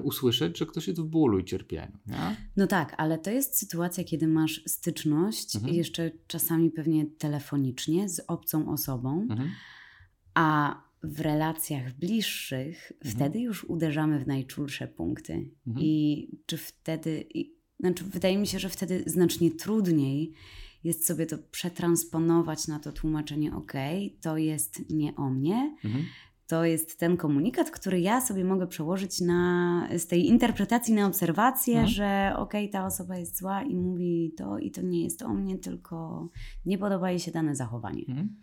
usłyszeć, 0.04 0.58
że 0.58 0.65
ktoś 0.65 0.88
jest 0.88 1.02
w 1.02 1.06
bólu 1.06 1.39
i 1.39 1.45
cierpieniu. 1.45 1.98
Nie? 2.08 2.36
No 2.58 2.67
tak, 2.67 2.95
ale 2.98 3.17
to 3.17 3.32
jest 3.32 3.58
sytuacja, 3.58 4.04
kiedy 4.04 4.28
masz 4.28 4.62
styczność, 4.67 5.56
mhm. 5.56 5.76
jeszcze 5.76 6.12
czasami 6.28 6.72
pewnie 6.72 7.06
telefonicznie 7.06 8.10
z 8.10 8.22
obcą 8.28 8.72
osobą, 8.72 9.28
mhm. 9.30 9.50
a 10.34 10.76
w 11.04 11.19
relacjach 11.19 11.93
bliższych 11.93 12.91
mhm. 12.91 13.15
wtedy 13.15 13.39
już 13.39 13.63
uderzamy 13.63 14.19
w 14.19 14.28
najczulsze 14.28 14.88
punkty. 14.88 15.34
Mhm. 15.67 15.86
I 15.86 16.28
czy 16.45 16.58
wtedy, 16.58 17.26
i, 17.34 17.56
znaczy 17.80 18.04
wydaje 18.04 18.38
mi 18.38 18.48
się, 18.48 18.60
że 18.60 18.69
wtedy 18.69 19.04
znacznie 19.06 19.52
trudniej 19.52 20.34
jest 20.84 21.06
sobie 21.06 21.26
to 21.26 21.38
przetransponować 21.52 22.67
na 22.67 22.80
to 22.80 22.91
tłumaczenie, 22.91 23.56
ok, 23.56 23.74
to 24.22 24.38
jest 24.38 24.89
nie 24.89 25.15
o 25.15 25.30
mnie, 25.30 25.76
mhm 25.84 26.06
to 26.49 26.65
jest 26.65 26.99
ten 26.99 27.17
komunikat, 27.17 27.71
który 27.71 27.99
ja 27.99 28.21
sobie 28.21 28.43
mogę 28.43 28.67
przełożyć 28.67 29.21
na, 29.21 29.88
z 29.97 30.07
tej 30.07 30.27
interpretacji 30.27 30.93
na 30.93 31.07
obserwację, 31.07 31.73
mhm. 31.73 31.89
że 31.93 32.33
okej, 32.38 32.63
okay, 32.65 32.71
ta 32.71 32.85
osoba 32.85 33.17
jest 33.17 33.38
zła 33.38 33.63
i 33.63 33.75
mówi 33.75 34.33
to 34.38 34.57
i 34.57 34.71
to 34.71 34.81
nie 34.81 35.03
jest 35.03 35.21
o 35.21 35.33
mnie, 35.33 35.57
tylko 35.57 36.27
nie 36.65 36.77
podoba 36.77 37.09
jej 37.09 37.19
się 37.19 37.31
dane 37.31 37.55
zachowanie. 37.55 38.03
Mhm. 38.07 38.35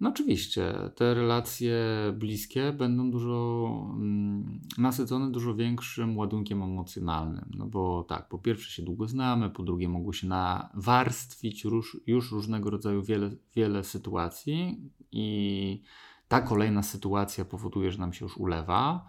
No 0.00 0.08
oczywiście, 0.08 0.74
te 0.94 1.14
relacje 1.14 1.84
bliskie 2.14 2.72
będą 2.72 3.10
dużo 3.10 3.70
mm, 3.94 4.60
nasycone 4.78 5.30
dużo 5.30 5.54
większym 5.54 6.18
ładunkiem 6.18 6.62
emocjonalnym. 6.62 7.50
No 7.56 7.66
bo 7.66 8.04
tak, 8.08 8.28
po 8.28 8.38
pierwsze 8.38 8.70
się 8.70 8.82
długo 8.82 9.08
znamy, 9.08 9.50
po 9.50 9.62
drugie 9.62 9.88
mogło 9.88 10.12
się 10.12 10.26
nawarstwić 10.26 11.64
już, 11.64 12.00
już 12.06 12.32
różnego 12.32 12.70
rodzaju 12.70 13.02
wiele, 13.02 13.30
wiele 13.56 13.84
sytuacji 13.84 14.80
i 15.12 15.82
ta 16.28 16.40
kolejna 16.40 16.82
sytuacja 16.82 17.44
powoduje, 17.44 17.92
że 17.92 17.98
nam 17.98 18.12
się 18.12 18.24
już 18.24 18.36
ulewa. 18.36 19.06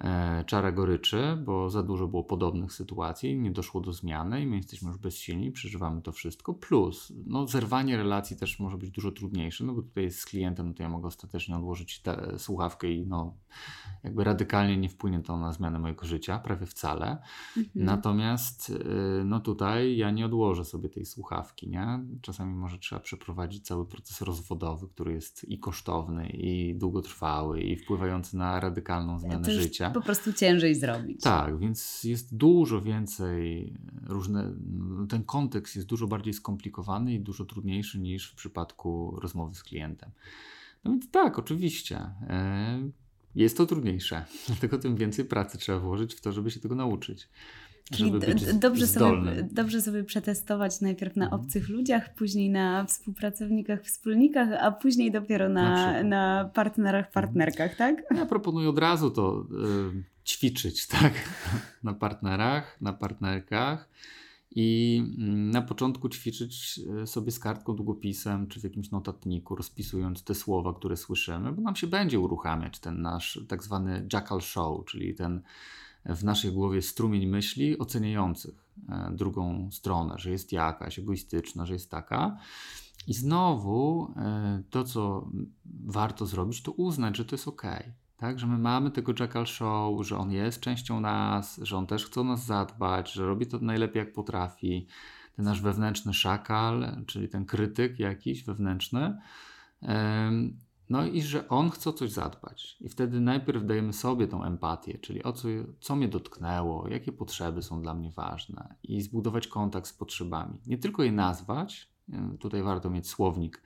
E, 0.00 0.44
czara 0.44 0.72
goryczy, 0.72 1.38
bo 1.44 1.70
za 1.70 1.82
dużo 1.82 2.08
było 2.08 2.24
podobnych 2.24 2.72
sytuacji, 2.72 3.38
nie 3.38 3.50
doszło 3.50 3.80
do 3.80 3.92
zmiany 3.92 4.42
i 4.42 4.46
my 4.46 4.56
jesteśmy 4.56 4.88
już 4.88 4.98
bezsilni, 4.98 5.52
przeżywamy 5.52 6.02
to 6.02 6.12
wszystko. 6.12 6.54
Plus, 6.54 7.12
no, 7.26 7.46
zerwanie 7.46 7.96
relacji 7.96 8.36
też 8.36 8.60
może 8.60 8.78
być 8.78 8.90
dużo 8.90 9.12
trudniejsze, 9.12 9.64
no 9.64 9.72
bo 9.72 9.82
tutaj 9.82 10.04
jest 10.04 10.18
z 10.18 10.26
klientem, 10.26 10.68
no 10.68 10.74
to 10.74 10.82
ja 10.82 10.88
mogę 10.88 11.06
ostatecznie 11.06 11.56
odłożyć 11.56 12.02
tę 12.02 12.38
słuchawkę 12.38 12.90
i 12.90 13.06
no, 13.06 13.36
jakby 14.04 14.24
radykalnie 14.24 14.76
nie 14.76 14.88
wpłynie 14.88 15.20
to 15.20 15.36
na 15.36 15.52
zmianę 15.52 15.78
mojego 15.78 16.06
życia, 16.06 16.38
prawie 16.38 16.66
wcale. 16.66 17.10
Mhm. 17.56 17.66
Natomiast 17.74 18.70
y, 18.70 19.24
no 19.24 19.40
tutaj 19.40 19.96
ja 19.96 20.10
nie 20.10 20.26
odłożę 20.26 20.64
sobie 20.64 20.88
tej 20.88 21.06
słuchawki, 21.06 21.68
nie? 21.68 22.00
Czasami 22.22 22.54
może 22.54 22.78
trzeba 22.78 23.00
przeprowadzić 23.00 23.66
cały 23.66 23.86
proces 23.86 24.20
rozwodowy, 24.20 24.88
który 24.88 25.12
jest 25.12 25.48
i 25.48 25.58
kosztowny, 25.58 26.28
i 26.28 26.74
długotrwały, 26.74 27.60
i 27.60 27.76
wpływający 27.76 28.36
na 28.36 28.60
radykalną 28.60 29.18
zmianę 29.18 29.50
życia 29.50 29.87
po 29.90 30.00
prostu 30.00 30.32
ciężej 30.32 30.74
zrobić. 30.74 31.20
Tak, 31.22 31.58
więc 31.58 32.04
jest 32.04 32.36
dużo 32.36 32.80
więcej 32.80 33.74
różne, 34.06 34.54
ten 35.08 35.24
kontekst 35.24 35.76
jest 35.76 35.88
dużo 35.88 36.06
bardziej 36.06 36.34
skomplikowany 36.34 37.14
i 37.14 37.20
dużo 37.20 37.44
trudniejszy 37.44 37.98
niż 37.98 38.30
w 38.30 38.34
przypadku 38.34 39.18
rozmowy 39.20 39.54
z 39.54 39.62
klientem. 39.62 40.10
No 40.84 40.90
więc 40.90 41.10
tak, 41.10 41.38
oczywiście. 41.38 41.96
E, 41.96 42.90
jest 43.34 43.56
to 43.56 43.66
trudniejsze, 43.66 44.24
dlatego 44.46 44.78
tym 44.78 44.96
więcej 44.96 45.24
pracy 45.24 45.58
trzeba 45.58 45.78
włożyć 45.78 46.14
w 46.14 46.20
to, 46.20 46.32
żeby 46.32 46.50
się 46.50 46.60
tego 46.60 46.74
nauczyć. 46.74 47.28
Czyli 47.92 48.12
dobrze 48.54 48.86
sobie, 48.86 49.48
dobrze 49.52 49.82
sobie 49.82 50.04
przetestować 50.04 50.80
najpierw 50.80 51.16
na 51.16 51.24
mhm. 51.24 51.42
obcych 51.42 51.68
ludziach, 51.68 52.14
później 52.14 52.50
na 52.50 52.84
współpracownikach, 52.84 53.82
wspólnikach, 53.82 54.48
a 54.60 54.72
później 54.72 55.12
dopiero 55.12 55.48
na, 55.48 55.92
na, 55.92 56.02
na 56.02 56.50
partnerach, 56.54 57.06
mhm. 57.06 57.12
partnerkach, 57.12 57.76
tak? 57.76 58.02
Ja 58.16 58.26
proponuję 58.26 58.68
od 58.68 58.78
razu 58.78 59.10
to 59.10 59.46
y, 60.00 60.04
ćwiczyć, 60.24 60.86
tak? 61.00 61.12
na 61.82 61.94
partnerach, 61.94 62.80
na 62.80 62.92
partnerkach 62.92 63.88
i 64.50 65.02
mm, 65.18 65.50
na 65.50 65.62
początku 65.62 66.08
ćwiczyć 66.08 66.80
e, 67.02 67.06
sobie 67.06 67.32
z 67.32 67.38
kartką, 67.38 67.76
długopisem 67.76 68.46
czy 68.46 68.60
w 68.60 68.64
jakimś 68.64 68.90
notatniku, 68.90 69.56
rozpisując 69.56 70.24
te 70.24 70.34
słowa, 70.34 70.74
które 70.74 70.96
słyszymy, 70.96 71.52
bo 71.52 71.62
nam 71.62 71.76
się 71.76 71.86
będzie 71.86 72.20
uruchamiać 72.20 72.78
ten 72.78 73.02
nasz 73.02 73.40
tak 73.48 73.62
zwany 73.62 74.06
jackal 74.12 74.40
show, 74.40 74.84
czyli 74.86 75.14
ten 75.14 75.42
w 76.08 76.24
naszej 76.24 76.52
głowie 76.52 76.82
strumień 76.82 77.26
myśli 77.26 77.78
oceniających 77.78 78.70
e, 78.88 79.10
drugą 79.14 79.70
stronę, 79.70 80.14
że 80.18 80.30
jest 80.30 80.52
jakaś 80.52 80.98
egoistyczna, 80.98 81.66
że 81.66 81.72
jest 81.72 81.90
taka. 81.90 82.38
I 83.06 83.14
znowu 83.14 84.12
e, 84.16 84.62
to, 84.70 84.84
co 84.84 85.30
warto 85.84 86.26
zrobić, 86.26 86.62
to 86.62 86.72
uznać, 86.72 87.16
że 87.16 87.24
to 87.24 87.34
jest 87.34 87.48
ok. 87.48 87.62
Tak, 88.16 88.38
że 88.38 88.46
my 88.46 88.58
mamy 88.58 88.90
tego 88.90 89.12
Jackal 89.20 89.46
Show, 89.46 90.06
że 90.06 90.18
on 90.18 90.32
jest 90.32 90.60
częścią 90.60 91.00
nas, 91.00 91.60
że 91.62 91.76
on 91.76 91.86
też 91.86 92.06
chce 92.06 92.20
o 92.20 92.24
nas 92.24 92.46
zadbać, 92.46 93.12
że 93.12 93.26
robi 93.26 93.46
to 93.46 93.58
najlepiej 93.58 94.00
jak 94.00 94.12
potrafi. 94.12 94.86
Ten 95.36 95.44
nasz 95.44 95.60
wewnętrzny 95.60 96.14
szakal, 96.14 97.04
czyli 97.06 97.28
ten 97.28 97.44
krytyk 97.44 97.98
jakiś 97.98 98.44
wewnętrzny, 98.44 99.18
no 100.90 101.06
i 101.06 101.22
że 101.22 101.48
on 101.48 101.70
chce 101.70 101.90
o 101.90 101.92
coś 101.92 102.10
zadbać. 102.10 102.76
I 102.80 102.88
wtedy 102.88 103.20
najpierw 103.20 103.66
dajemy 103.66 103.92
sobie 103.92 104.26
tą 104.26 104.44
empatię, 104.44 104.98
czyli 104.98 105.22
o 105.22 105.32
co, 105.32 105.48
co 105.80 105.96
mnie 105.96 106.08
dotknęło, 106.08 106.88
jakie 106.88 107.12
potrzeby 107.12 107.62
są 107.62 107.82
dla 107.82 107.94
mnie 107.94 108.10
ważne 108.10 108.74
i 108.82 109.02
zbudować 109.02 109.48
kontakt 109.48 109.86
z 109.86 109.92
potrzebami. 109.92 110.58
Nie 110.66 110.78
tylko 110.78 111.02
je 111.02 111.12
nazwać, 111.12 111.90
tutaj 112.40 112.62
warto 112.62 112.90
mieć 112.90 113.08
słownik 113.08 113.62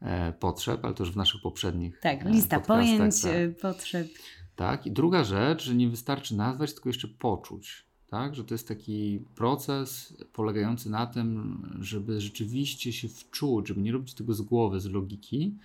e, 0.00 0.32
potrzeb, 0.32 0.84
ale 0.84 0.94
też 0.94 1.12
w 1.12 1.16
naszych 1.16 1.42
poprzednich 1.42 2.00
Tak, 2.00 2.26
e, 2.26 2.30
lista 2.30 2.60
pojęć, 2.60 3.22
tak. 3.22 3.32
E, 3.32 3.48
potrzeb. 3.48 4.08
Tak, 4.56 4.86
i 4.86 4.90
druga 4.90 5.24
rzecz, 5.24 5.64
że 5.64 5.74
nie 5.74 5.88
wystarczy 5.88 6.36
nazwać, 6.36 6.74
tylko 6.74 6.88
jeszcze 6.88 7.08
poczuć. 7.08 7.86
Tak, 8.06 8.34
że 8.34 8.44
to 8.44 8.54
jest 8.54 8.68
taki 8.68 9.24
proces 9.34 10.16
polegający 10.32 10.90
na 10.90 11.06
tym, 11.06 11.62
żeby 11.80 12.20
rzeczywiście 12.20 12.92
się 12.92 13.08
wczuć, 13.08 13.68
żeby 13.68 13.80
nie 13.80 13.92
robić 13.92 14.14
tego 14.14 14.34
z 14.34 14.42
głowy, 14.42 14.80
z 14.80 14.86
logiki, 14.86 15.58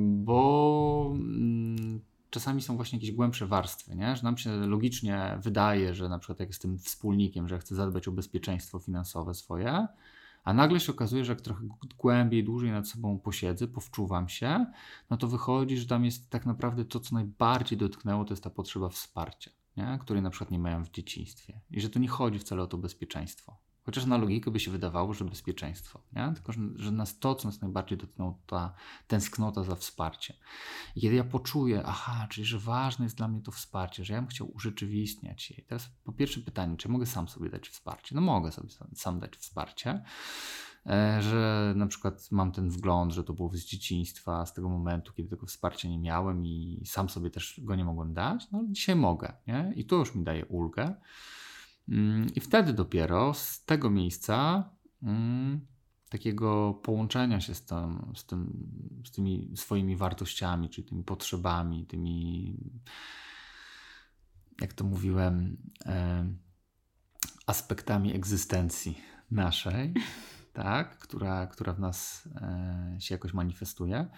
bo 0.00 1.12
mm, 1.14 2.00
czasami 2.30 2.62
są 2.62 2.76
właśnie 2.76 2.98
jakieś 2.98 3.12
głębsze 3.12 3.46
warstwy, 3.46 3.96
nie? 3.96 4.16
że 4.16 4.22
nam 4.22 4.36
się 4.36 4.50
logicznie 4.50 5.38
wydaje, 5.42 5.94
że 5.94 6.08
na 6.08 6.18
przykład 6.18 6.40
jak 6.40 6.48
jestem 6.48 6.78
wspólnikiem, 6.78 7.48
że 7.48 7.58
chcę 7.58 7.74
zadbać 7.74 8.08
o 8.08 8.12
bezpieczeństwo 8.12 8.78
finansowe 8.78 9.34
swoje, 9.34 9.86
a 10.44 10.54
nagle 10.54 10.80
się 10.80 10.92
okazuje, 10.92 11.24
że 11.24 11.32
jak 11.32 11.40
trochę 11.40 11.64
głębiej, 11.98 12.44
dłużej 12.44 12.70
nad 12.70 12.88
sobą 12.88 13.18
posiedzę, 13.18 13.68
powczuwam 13.68 14.28
się, 14.28 14.66
no 15.10 15.16
to 15.16 15.28
wychodzi, 15.28 15.76
że 15.76 15.86
tam 15.86 16.04
jest 16.04 16.30
tak 16.30 16.46
naprawdę 16.46 16.84
to, 16.84 17.00
co 17.00 17.14
najbardziej 17.14 17.78
dotknęło, 17.78 18.24
to 18.24 18.32
jest 18.32 18.44
ta 18.44 18.50
potrzeba 18.50 18.88
wsparcia, 18.88 19.50
nie? 19.76 19.98
której 20.00 20.22
na 20.22 20.30
przykład 20.30 20.50
nie 20.50 20.58
miałem 20.58 20.84
w 20.84 20.90
dzieciństwie. 20.90 21.60
I 21.70 21.80
że 21.80 21.90
to 21.90 21.98
nie 21.98 22.08
chodzi 22.08 22.38
wcale 22.38 22.62
o 22.62 22.66
to 22.66 22.78
bezpieczeństwo. 22.78 23.56
Chociaż 23.90 24.06
na 24.06 24.18
logikę 24.18 24.50
by 24.50 24.60
się 24.60 24.70
wydawało, 24.70 25.14
że 25.14 25.24
bezpieczeństwo, 25.24 26.00
nie? 26.12 26.32
tylko 26.34 26.52
że, 26.76 26.90
nas 26.90 27.18
to, 27.18 27.34
co 27.34 27.48
nas 27.48 27.60
najbardziej 27.60 27.98
dotknęło, 27.98 28.38
ta 28.46 28.74
tęsknota 29.06 29.64
za 29.64 29.76
wsparciem. 29.76 30.36
I 30.96 31.00
kiedy 31.00 31.14
ja 31.14 31.24
poczuję, 31.24 31.82
aha, 31.86 32.26
czyli 32.30 32.44
że 32.44 32.58
ważne 32.58 33.04
jest 33.04 33.16
dla 33.16 33.28
mnie 33.28 33.42
to 33.42 33.52
wsparcie, 33.52 34.04
że 34.04 34.14
ja 34.14 34.20
bym 34.20 34.28
chciał 34.28 34.50
urzeczywistniać 34.54 35.50
je. 35.50 35.56
I 35.56 35.62
teraz 35.62 35.90
po 36.04 36.12
pierwsze 36.12 36.40
pytanie, 36.40 36.76
czy 36.76 36.88
mogę 36.88 37.06
sam 37.06 37.28
sobie 37.28 37.50
dać 37.50 37.68
wsparcie? 37.68 38.14
No 38.14 38.20
mogę 38.20 38.52
sobie 38.52 38.68
sam 38.94 39.20
dać 39.20 39.36
wsparcie, 39.36 40.02
e, 40.86 41.22
że 41.22 41.72
na 41.76 41.86
przykład 41.86 42.30
mam 42.30 42.52
ten 42.52 42.70
wgląd, 42.70 43.12
że 43.12 43.24
to 43.24 43.32
było 43.32 43.50
z 43.52 43.64
dzieciństwa, 43.64 44.46
z 44.46 44.54
tego 44.54 44.68
momentu, 44.68 45.12
kiedy 45.12 45.28
tego 45.28 45.46
wsparcia 45.46 45.88
nie 45.88 45.98
miałem 45.98 46.46
i 46.46 46.82
sam 46.86 47.08
sobie 47.08 47.30
też 47.30 47.60
go 47.64 47.74
nie 47.74 47.84
mogłem 47.84 48.14
dać, 48.14 48.50
no 48.52 48.64
dzisiaj 48.68 48.96
mogę, 48.96 49.32
nie? 49.46 49.72
I 49.76 49.84
to 49.84 49.96
już 49.96 50.14
mi 50.14 50.24
daje 50.24 50.46
ulgę. 50.46 50.94
Mm, 51.90 52.26
I 52.34 52.40
wtedy 52.40 52.72
dopiero 52.72 53.34
z 53.34 53.64
tego 53.64 53.90
miejsca 53.90 54.70
mm, 55.02 55.66
takiego 56.10 56.74
połączenia 56.74 57.40
się 57.40 57.54
z, 57.54 57.64
tym, 57.64 58.12
z, 58.16 58.26
tym, 58.26 58.68
z 59.06 59.10
tymi 59.10 59.52
swoimi 59.56 59.96
wartościami, 59.96 60.70
czyli 60.70 60.88
tymi 60.88 61.04
potrzebami, 61.04 61.86
tymi, 61.86 62.56
jak 64.60 64.72
to 64.72 64.84
mówiłem, 64.84 65.56
e, 65.86 66.34
aspektami 67.46 68.14
egzystencji 68.14 68.98
naszej, 69.30 69.94
tak, 70.52 70.98
która, 70.98 71.46
która 71.46 71.72
w 71.72 71.80
nas 71.80 72.28
e, 72.34 72.96
się 73.00 73.14
jakoś 73.14 73.34
manifestuje, 73.34 74.08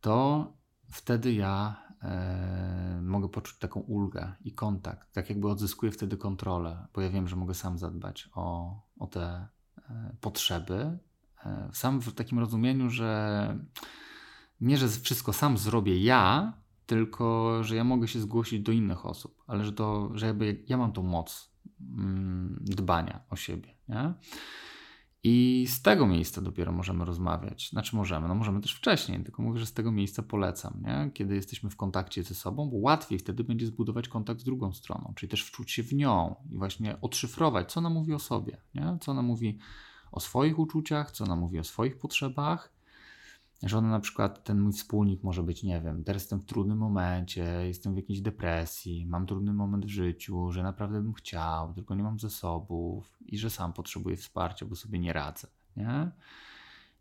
to 0.00 0.46
wtedy 0.90 1.32
ja 1.32 1.81
e, 2.02 3.00
mogę 3.02 3.28
poczuć 3.28 3.58
taką 3.58 3.80
ulgę 3.80 4.32
i 4.44 4.52
kontakt. 4.52 5.12
Tak 5.12 5.30
jakby 5.30 5.48
odzyskuję 5.48 5.92
wtedy 5.92 6.16
kontrolę, 6.16 6.86
bo 6.94 7.00
ja 7.00 7.10
wiem, 7.10 7.28
że 7.28 7.36
mogę 7.36 7.54
sam 7.54 7.78
zadbać 7.78 8.28
o, 8.34 8.76
o 8.98 9.06
te 9.06 9.46
e, 9.90 10.16
potrzeby. 10.20 10.98
E, 11.46 11.70
sam 11.72 12.00
w 12.00 12.14
takim 12.14 12.38
rozumieniu, 12.38 12.90
że 12.90 13.58
nie, 14.60 14.78
że 14.78 14.88
wszystko 14.88 15.32
sam 15.32 15.58
zrobię 15.58 15.98
ja, 15.98 16.52
tylko 16.86 17.58
że 17.64 17.76
ja 17.76 17.84
mogę 17.84 18.08
się 18.08 18.20
zgłosić 18.20 18.62
do 18.62 18.72
innych 18.72 19.06
osób, 19.06 19.42
ale 19.46 19.64
że, 19.64 19.72
to, 19.72 20.10
że 20.14 20.26
jakby 20.26 20.64
ja 20.68 20.76
mam 20.76 20.92
tą 20.92 21.02
moc 21.02 21.50
mm, 21.80 22.58
dbania 22.60 23.20
o 23.30 23.36
siebie. 23.36 23.74
Nie? 23.88 24.14
I 25.24 25.66
z 25.68 25.82
tego 25.82 26.06
miejsca 26.06 26.40
dopiero 26.40 26.72
możemy 26.72 27.04
rozmawiać. 27.04 27.68
Znaczy 27.70 27.96
możemy, 27.96 28.28
no 28.28 28.34
możemy 28.34 28.60
też 28.60 28.74
wcześniej, 28.74 29.24
tylko 29.24 29.42
mówię, 29.42 29.60
że 29.60 29.66
z 29.66 29.72
tego 29.72 29.92
miejsca 29.92 30.22
polecam, 30.22 30.82
nie? 30.84 31.10
kiedy 31.14 31.34
jesteśmy 31.34 31.70
w 31.70 31.76
kontakcie 31.76 32.22
ze 32.22 32.34
sobą, 32.34 32.70
bo 32.70 32.76
łatwiej 32.76 33.18
wtedy 33.18 33.44
będzie 33.44 33.66
zbudować 33.66 34.08
kontakt 34.08 34.40
z 34.40 34.44
drugą 34.44 34.72
stroną, 34.72 35.12
czyli 35.16 35.30
też 35.30 35.42
wczuć 35.44 35.70
się 35.70 35.82
w 35.82 35.94
nią 35.94 36.36
i 36.50 36.56
właśnie 36.56 37.00
odszyfrować, 37.00 37.72
co 37.72 37.80
ona 37.80 37.90
mówi 37.90 38.14
o 38.14 38.18
sobie, 38.18 38.56
nie? 38.74 38.98
co 39.00 39.12
ona 39.12 39.22
mówi 39.22 39.58
o 40.12 40.20
swoich 40.20 40.58
uczuciach, 40.58 41.10
co 41.10 41.24
ona 41.24 41.36
mówi 41.36 41.58
o 41.58 41.64
swoich 41.64 41.98
potrzebach, 41.98 42.71
że 43.62 43.78
ona 43.78 43.88
na 43.88 44.00
przykład, 44.00 44.44
ten 44.44 44.60
mój 44.60 44.72
wspólnik 44.72 45.22
może 45.22 45.42
być, 45.42 45.62
nie 45.62 45.80
wiem, 45.80 46.04
teraz 46.04 46.22
jestem 46.22 46.40
w 46.40 46.44
trudnym 46.44 46.78
momencie, 46.78 47.44
jestem 47.66 47.94
w 47.94 47.96
jakiejś 47.96 48.20
depresji, 48.20 49.06
mam 49.06 49.26
trudny 49.26 49.52
moment 49.52 49.84
w 49.84 49.88
życiu, 49.88 50.52
że 50.52 50.62
naprawdę 50.62 51.02
bym 51.02 51.12
chciał, 51.12 51.74
tylko 51.74 51.94
nie 51.94 52.02
mam 52.02 52.18
zasobów 52.18 53.18
i 53.26 53.38
że 53.38 53.50
sam 53.50 53.72
potrzebuję 53.72 54.16
wsparcia, 54.16 54.66
bo 54.66 54.76
sobie 54.76 54.98
nie 54.98 55.12
radzę, 55.12 55.48
nie? 55.76 56.10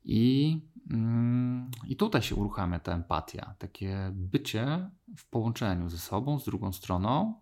I, 0.05 0.61
mm, 0.89 1.71
I 1.87 1.95
tutaj 1.95 2.21
się 2.21 2.35
uruchamia 2.35 2.79
ta 2.79 2.93
empatia, 2.93 3.55
takie 3.59 4.11
bycie 4.13 4.89
w 5.17 5.29
połączeniu 5.29 5.89
ze 5.89 5.97
sobą, 5.97 6.39
z 6.39 6.45
drugą 6.45 6.71
stroną, 6.71 7.33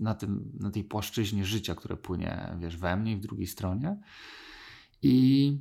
na, 0.00 0.14
tym, 0.14 0.52
na 0.60 0.70
tej 0.70 0.84
płaszczyźnie 0.84 1.44
życia, 1.44 1.74
które 1.74 1.96
płynie, 1.96 2.56
wiesz, 2.58 2.76
we 2.76 2.96
mnie 2.96 3.12
i 3.12 3.16
w 3.16 3.20
drugiej 3.20 3.46
stronie. 3.46 3.96
I 5.02 5.58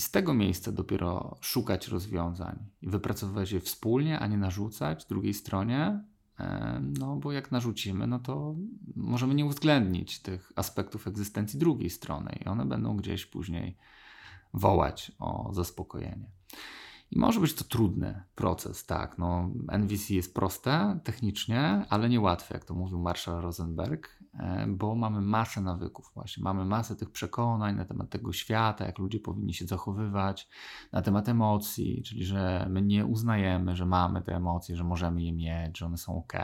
i 0.00 0.02
z 0.02 0.10
tego 0.10 0.34
miejsca 0.34 0.72
dopiero 0.72 1.36
szukać 1.40 1.88
rozwiązań 1.88 2.58
i 2.82 2.88
wypracowywać 2.88 3.52
je 3.52 3.60
wspólnie, 3.60 4.18
a 4.18 4.26
nie 4.26 4.36
narzucać 4.36 5.06
drugiej 5.06 5.34
stronie. 5.34 6.04
No, 6.98 7.16
bo 7.16 7.32
jak 7.32 7.52
narzucimy, 7.52 8.06
no 8.06 8.18
to 8.18 8.54
możemy 8.96 9.34
nie 9.34 9.44
uwzględnić 9.44 10.18
tych 10.18 10.52
aspektów 10.56 11.06
egzystencji 11.06 11.58
drugiej 11.58 11.90
strony 11.90 12.38
i 12.44 12.48
one 12.48 12.64
będą 12.64 12.96
gdzieś 12.96 13.26
później 13.26 13.76
wołać 14.54 15.12
o 15.18 15.50
zaspokojenie. 15.52 16.30
I 17.10 17.18
może 17.18 17.40
być 17.40 17.54
to 17.54 17.64
trudny 17.64 18.22
proces, 18.34 18.86
tak. 18.86 19.18
No, 19.18 19.50
NVC 19.68 20.14
jest 20.14 20.34
proste 20.34 21.00
technicznie, 21.04 21.86
ale 21.88 22.08
niełatwe, 22.08 22.54
jak 22.54 22.64
to 22.64 22.74
mówił 22.74 22.98
Marshall 22.98 23.40
Rosenberg, 23.40 24.18
e, 24.34 24.66
bo 24.68 24.94
mamy 24.94 25.20
masę 25.20 25.60
nawyków, 25.60 26.10
właśnie. 26.14 26.42
Mamy 26.42 26.64
masę 26.64 26.96
tych 26.96 27.10
przekonań 27.10 27.76
na 27.76 27.84
temat 27.84 28.10
tego 28.10 28.32
świata, 28.32 28.86
jak 28.86 28.98
ludzie 28.98 29.20
powinni 29.20 29.54
się 29.54 29.66
zachowywać, 29.66 30.48
na 30.92 31.02
temat 31.02 31.28
emocji, 31.28 32.02
czyli 32.02 32.24
że 32.24 32.66
my 32.70 32.82
nie 32.82 33.06
uznajemy, 33.06 33.76
że 33.76 33.86
mamy 33.86 34.22
te 34.22 34.36
emocje, 34.36 34.76
że 34.76 34.84
możemy 34.84 35.22
je 35.22 35.32
mieć, 35.32 35.78
że 35.78 35.86
one 35.86 35.96
są 35.98 36.18
ok. 36.18 36.34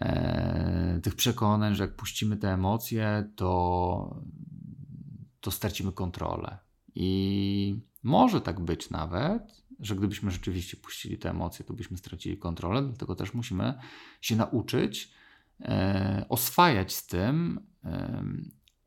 E, 0.00 1.00
tych 1.02 1.14
przekonań, 1.14 1.74
że 1.74 1.84
jak 1.84 1.96
puścimy 1.96 2.36
te 2.36 2.52
emocje, 2.52 3.30
to, 3.36 4.20
to 5.40 5.50
stracimy 5.50 5.92
kontrolę. 5.92 6.58
I 6.94 7.80
może 8.06 8.40
tak 8.40 8.60
być 8.60 8.90
nawet, 8.90 9.64
że 9.80 9.96
gdybyśmy 9.96 10.30
rzeczywiście 10.30 10.76
puścili 10.76 11.18
te 11.18 11.30
emocje, 11.30 11.64
to 11.64 11.74
byśmy 11.74 11.96
stracili 11.96 12.38
kontrolę, 12.38 12.82
dlatego 12.82 13.14
też 13.14 13.34
musimy 13.34 13.74
się 14.20 14.36
nauczyć 14.36 15.12
e, 15.60 16.26
oswajać 16.28 16.94
z 16.94 17.06
tym, 17.06 17.60
e, 17.84 18.24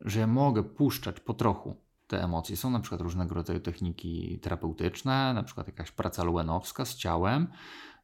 że 0.00 0.20
ja 0.20 0.26
mogę 0.26 0.62
puszczać 0.62 1.20
po 1.20 1.34
trochu 1.34 1.76
te 2.06 2.24
emocje. 2.24 2.56
Są 2.56 2.70
na 2.70 2.80
przykład 2.80 3.00
różnego 3.00 3.34
rodzaju 3.34 3.60
techniki 3.60 4.38
terapeutyczne, 4.42 5.34
na 5.34 5.42
przykład 5.42 5.66
jakaś 5.66 5.90
praca 5.90 6.24
luenowska 6.24 6.84
z 6.84 6.96
ciałem, 6.96 7.46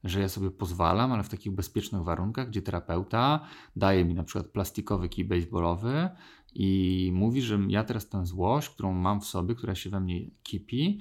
że 0.05 0.21
ja 0.21 0.29
sobie 0.29 0.51
pozwalam, 0.51 1.13
ale 1.13 1.23
w 1.23 1.29
takich 1.29 1.53
bezpiecznych 1.53 2.03
warunkach, 2.03 2.49
gdzie 2.49 2.63
terapeuta 2.63 3.41
daje 3.77 4.05
mi 4.05 4.15
na 4.15 4.25
przykład 4.25 4.47
plastikowy 4.47 5.09
kij 5.09 5.25
baseballowy 5.25 6.11
i 6.59 7.11
mówi, 7.13 7.43
że 7.43 7.59
ja 7.69 7.85
teraz 7.85 8.09
tę 8.09 8.27
złość, 8.27 8.69
którą 8.69 8.93
mam 8.93 9.21
w 9.21 9.27
sobie, 9.27 9.55
która 9.55 9.75
się 9.75 9.91
we 9.91 10.01
mnie 10.01 10.31
kipi, 10.43 11.01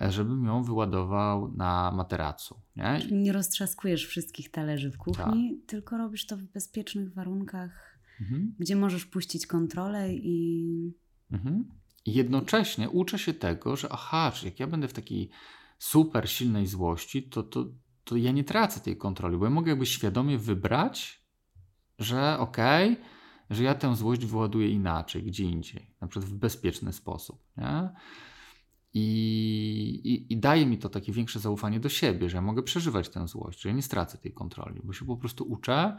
e, 0.00 0.10
żebym 0.10 0.44
ją 0.44 0.62
wyładował 0.62 1.52
na 1.56 1.92
materacu. 1.94 2.60
Nie, 2.76 2.98
Czyli 3.00 3.16
nie 3.16 3.32
roztrzaskujesz 3.32 4.06
wszystkich 4.06 4.50
talerzy 4.50 4.90
w 4.90 4.98
kuchni, 4.98 5.56
tak. 5.56 5.66
tylko 5.66 5.98
robisz 5.98 6.26
to 6.26 6.36
w 6.36 6.42
bezpiecznych 6.42 7.14
warunkach, 7.14 7.98
mhm. 8.20 8.54
gdzie 8.58 8.76
możesz 8.76 9.06
puścić 9.06 9.46
kontrolę 9.46 10.14
i. 10.14 10.94
Mhm. 11.32 11.64
I 12.06 12.12
jednocześnie 12.12 12.90
uczę 12.90 13.18
się 13.18 13.34
tego, 13.34 13.76
że 13.76 13.88
aha, 13.90 14.32
czy 14.34 14.46
jak 14.46 14.60
ja 14.60 14.66
będę 14.66 14.88
w 14.88 14.92
takiej 14.92 15.30
super 15.78 16.30
silnej 16.30 16.66
złości, 16.66 17.22
to, 17.22 17.42
to, 17.42 17.66
to 18.04 18.16
ja 18.16 18.32
nie 18.32 18.44
tracę 18.44 18.80
tej 18.80 18.96
kontroli, 18.96 19.38
bo 19.38 19.44
ja 19.44 19.50
mogę 19.50 19.70
jakby 19.70 19.86
świadomie 19.86 20.38
wybrać, 20.38 21.22
że 21.98 22.38
okej, 22.38 22.92
okay, 22.92 23.04
że 23.52 23.62
ja 23.62 23.74
tę 23.74 23.96
złość 23.96 24.24
wyładuję 24.24 24.68
inaczej, 24.68 25.22
gdzie 25.22 25.44
indziej, 25.44 25.86
na 26.00 26.08
przykład 26.08 26.30
w 26.30 26.34
bezpieczny 26.34 26.92
sposób. 26.92 27.44
Nie? 27.56 27.90
I, 28.94 30.00
i, 30.04 30.32
I, 30.32 30.36
daje 30.36 30.66
mi 30.66 30.78
to 30.78 30.88
takie 30.88 31.12
większe 31.12 31.40
zaufanie 31.40 31.80
do 31.80 31.88
siebie, 31.88 32.30
że 32.30 32.36
ja 32.36 32.42
mogę 32.42 32.62
przeżywać 32.62 33.08
tę 33.08 33.28
złość, 33.28 33.60
że 33.60 33.68
ja 33.68 33.74
nie 33.74 33.82
stracę 33.82 34.18
tej 34.18 34.32
kontroli, 34.32 34.80
bo 34.84 34.92
się 34.92 35.04
po 35.04 35.16
prostu 35.16 35.44
uczę, 35.44 35.96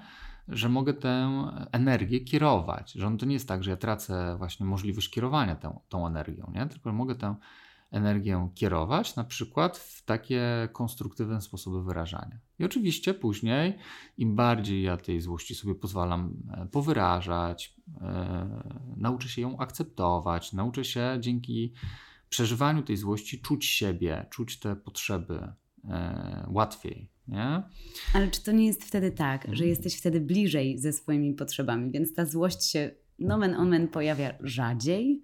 że 0.47 0.69
mogę 0.69 0.93
tę 0.93 1.43
energię 1.71 2.19
kierować, 2.19 2.91
że 2.91 3.17
to 3.19 3.25
nie 3.25 3.33
jest 3.33 3.47
tak, 3.47 3.63
że 3.63 3.71
ja 3.71 3.77
tracę 3.77 4.35
właśnie 4.37 4.65
możliwość 4.65 5.09
kierowania 5.09 5.55
tą, 5.55 5.79
tą 5.89 6.07
energią, 6.07 6.51
nie? 6.55 6.65
tylko 6.65 6.93
mogę 6.93 7.15
tę 7.15 7.35
energię 7.93 8.49
kierować, 8.55 9.15
na 9.15 9.23
przykład 9.23 9.77
w 9.77 10.05
takie 10.05 10.69
konstruktywne 10.71 11.41
sposoby 11.41 11.83
wyrażania. 11.83 12.39
I 12.59 12.65
oczywiście 12.65 13.13
później, 13.13 13.77
im 14.17 14.35
bardziej 14.35 14.83
ja 14.83 14.97
tej 14.97 15.21
złości 15.21 15.55
sobie 15.55 15.75
pozwalam 15.75 16.33
e, 16.51 16.67
powyrażać, 16.71 17.75
e, 18.01 18.63
nauczę 18.97 19.29
się 19.29 19.41
ją 19.41 19.57
akceptować, 19.57 20.53
nauczę 20.53 20.85
się 20.85 21.17
dzięki 21.19 21.73
przeżywaniu 22.29 22.83
tej 22.83 22.97
złości 22.97 23.41
czuć 23.41 23.65
siebie, 23.65 24.25
czuć 24.29 24.59
te 24.59 24.75
potrzeby 24.75 25.47
e, 25.83 26.47
łatwiej. 26.51 27.09
Nie? 27.27 27.63
Ale 28.13 28.27
czy 28.31 28.43
to 28.43 28.51
nie 28.51 28.65
jest 28.65 28.83
wtedy 28.83 29.11
tak, 29.11 29.43
że 29.43 29.51
mhm. 29.51 29.69
jesteś 29.69 29.97
wtedy 29.97 30.21
bliżej 30.21 30.79
ze 30.79 30.93
swoimi 30.93 31.33
potrzebami, 31.33 31.91
więc 31.91 32.13
ta 32.13 32.25
złość 32.25 32.65
się 32.65 32.91
nomen 33.19 33.55
omen 33.55 33.87
pojawia 33.87 34.33
rzadziej? 34.39 35.23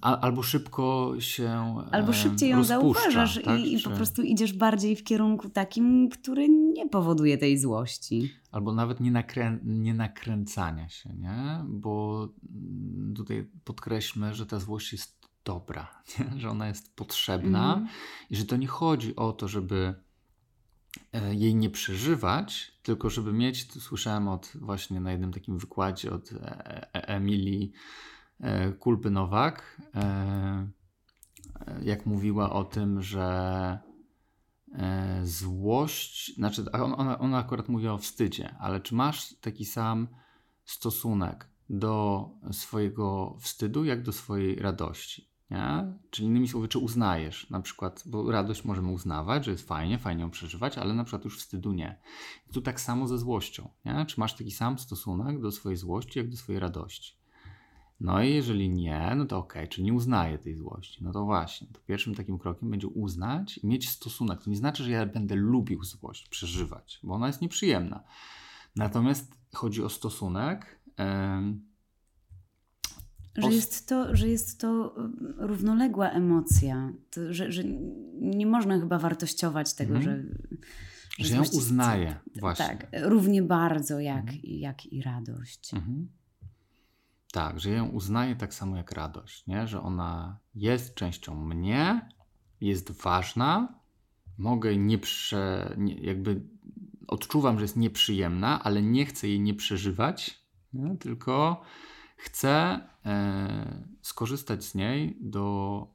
Albo 0.00 0.42
szybko 0.42 1.14
się. 1.18 1.76
Albo 1.90 2.12
szybciej 2.12 2.50
ją 2.50 2.64
zauważasz 2.64 3.40
tak? 3.44 3.60
i, 3.60 3.74
i 3.74 3.82
po 3.82 3.90
prostu 3.90 4.22
idziesz 4.22 4.52
bardziej 4.52 4.96
w 4.96 5.04
kierunku 5.04 5.48
takim, 5.48 6.08
który 6.08 6.48
nie 6.48 6.88
powoduje 6.88 7.38
tej 7.38 7.58
złości. 7.58 8.32
Albo 8.52 8.72
nawet 8.72 9.00
nie, 9.00 9.10
nakrę 9.10 9.58
nie 9.64 9.94
nakręcania 9.94 10.88
się, 10.88 11.14
nie? 11.14 11.64
Bo 11.64 12.28
tutaj 13.16 13.50
podkreślmy, 13.64 14.34
że 14.34 14.46
ta 14.46 14.58
złość 14.58 14.92
jest 14.92 15.22
dobra, 15.44 16.02
nie? 16.18 16.40
że 16.40 16.50
ona 16.50 16.68
jest 16.68 16.96
potrzebna 16.96 17.74
mm. 17.74 17.88
i 18.30 18.36
że 18.36 18.44
to 18.44 18.56
nie 18.56 18.66
chodzi 18.66 19.16
o 19.16 19.32
to, 19.32 19.48
żeby 19.48 19.94
e, 21.12 21.34
jej 21.34 21.54
nie 21.54 21.70
przeżywać, 21.70 22.72
tylko 22.82 23.10
żeby 23.10 23.32
mieć, 23.32 23.66
to 23.66 23.80
słyszałem 23.80 24.28
od 24.28 24.52
właśnie 24.54 25.00
na 25.00 25.12
jednym 25.12 25.32
takim 25.32 25.58
wykładzie 25.58 26.12
od 26.12 26.32
e, 26.32 26.36
e, 26.94 27.08
Emilii 27.08 27.72
Kulpy 28.78 29.10
Nowak, 29.10 29.82
e, 29.94 30.68
jak 31.82 32.06
mówiła 32.06 32.52
o 32.52 32.64
tym, 32.64 33.02
że 33.02 33.78
e, 34.72 35.20
złość, 35.24 36.34
znaczy 36.34 36.72
ona, 36.72 37.18
ona 37.18 37.38
akurat 37.38 37.68
mówi 37.68 37.88
o 37.88 37.98
wstydzie, 37.98 38.54
ale 38.60 38.80
czy 38.80 38.94
masz 38.94 39.34
taki 39.40 39.64
sam 39.64 40.08
stosunek 40.64 41.48
do 41.70 42.28
swojego 42.52 43.36
wstydu, 43.40 43.84
jak 43.84 44.02
do 44.02 44.12
swojej 44.12 44.56
radości? 44.56 45.32
Nie? 45.50 45.92
Czyli 46.10 46.28
innymi 46.28 46.48
słowy, 46.48 46.68
czy 46.68 46.78
uznajesz 46.78 47.50
na 47.50 47.60
przykład, 47.60 48.02
bo 48.06 48.30
radość 48.30 48.64
możemy 48.64 48.92
uznawać, 48.92 49.44
że 49.44 49.50
jest 49.50 49.68
fajnie, 49.68 49.98
fajnie 49.98 50.22
ją 50.22 50.30
przeżywać, 50.30 50.78
ale 50.78 50.94
na 50.94 51.04
przykład 51.04 51.24
już 51.24 51.38
wstydu 51.38 51.72
nie. 51.72 52.00
I 52.50 52.52
tu 52.52 52.62
tak 52.62 52.80
samo 52.80 53.08
ze 53.08 53.18
złością. 53.18 53.70
Nie? 53.84 54.06
Czy 54.06 54.20
masz 54.20 54.36
taki 54.36 54.50
sam 54.50 54.78
stosunek 54.78 55.40
do 55.40 55.52
swojej 55.52 55.76
złości, 55.76 56.18
jak 56.18 56.30
do 56.30 56.36
swojej 56.36 56.60
radości? 56.60 57.21
No 58.02 58.22
i 58.22 58.34
jeżeli 58.34 58.70
nie, 58.70 59.12
no 59.16 59.24
to 59.24 59.38
okej, 59.38 59.62
okay, 59.62 59.68
czyli 59.68 59.84
nie 59.84 59.92
uznaję 59.92 60.38
tej 60.38 60.56
złości. 60.56 61.04
No 61.04 61.12
to 61.12 61.24
właśnie, 61.24 61.66
to 61.72 61.80
pierwszym 61.80 62.14
takim 62.14 62.38
krokiem 62.38 62.70
będzie 62.70 62.86
uznać 62.86 63.58
i 63.58 63.66
mieć 63.66 63.88
stosunek. 63.88 64.42
To 64.42 64.50
nie 64.50 64.56
znaczy, 64.56 64.84
że 64.84 64.90
ja 64.90 65.06
będę 65.06 65.34
lubił 65.34 65.84
złość, 65.84 66.28
przeżywać, 66.28 67.00
bo 67.02 67.14
ona 67.14 67.26
jest 67.26 67.40
nieprzyjemna. 67.40 68.04
Natomiast 68.76 69.34
chodzi 69.54 69.82
o 69.82 69.88
stosunek. 69.88 70.80
Że 73.36 73.50
jest, 73.50 73.88
to, 73.88 74.16
że 74.16 74.28
jest 74.28 74.60
to 74.60 74.96
mm, 74.96 75.34
równoległa 75.38 76.10
emocja, 76.10 76.92
to, 77.10 77.32
że, 77.34 77.52
że 77.52 77.62
nie 78.20 78.46
można 78.46 78.80
chyba 78.80 78.98
wartościować 78.98 79.74
tego, 79.74 79.96
mhm. 79.96 80.02
że, 80.04 80.22
że, 81.18 81.28
że 81.28 81.36
ją 81.36 81.42
uznaję. 81.42 82.16
Właśnie. 82.40 82.66
Tak, 82.66 82.86
równie 83.02 83.42
bardzo 83.42 84.00
jak, 84.00 84.20
mhm. 84.20 84.40
jak 84.44 84.86
i 84.86 85.02
radość. 85.02 85.74
Mhm. 85.74 86.08
Tak, 87.32 87.60
że 87.60 87.70
ją 87.70 87.88
uznaję 87.88 88.36
tak 88.36 88.54
samo 88.54 88.76
jak 88.76 88.92
radość, 88.92 89.46
nie? 89.46 89.66
że 89.66 89.80
ona 89.82 90.38
jest 90.54 90.94
częścią 90.94 91.34
mnie, 91.34 92.08
jest 92.60 92.90
ważna, 92.90 93.74
mogę 94.38 94.76
nie 94.76 94.98
prze, 94.98 95.74
nie, 95.78 95.94
jakby 95.94 96.40
odczuwam, 97.08 97.58
że 97.58 97.64
jest 97.64 97.76
nieprzyjemna, 97.76 98.62
ale 98.62 98.82
nie 98.82 99.06
chcę 99.06 99.28
jej 99.28 99.40
nie 99.40 99.54
przeżywać, 99.54 100.40
nie? 100.72 100.96
tylko 100.96 101.62
chcę 102.16 102.80
e, 103.06 103.84
skorzystać 104.02 104.64
z 104.64 104.74
niej 104.74 105.16
do 105.20 105.86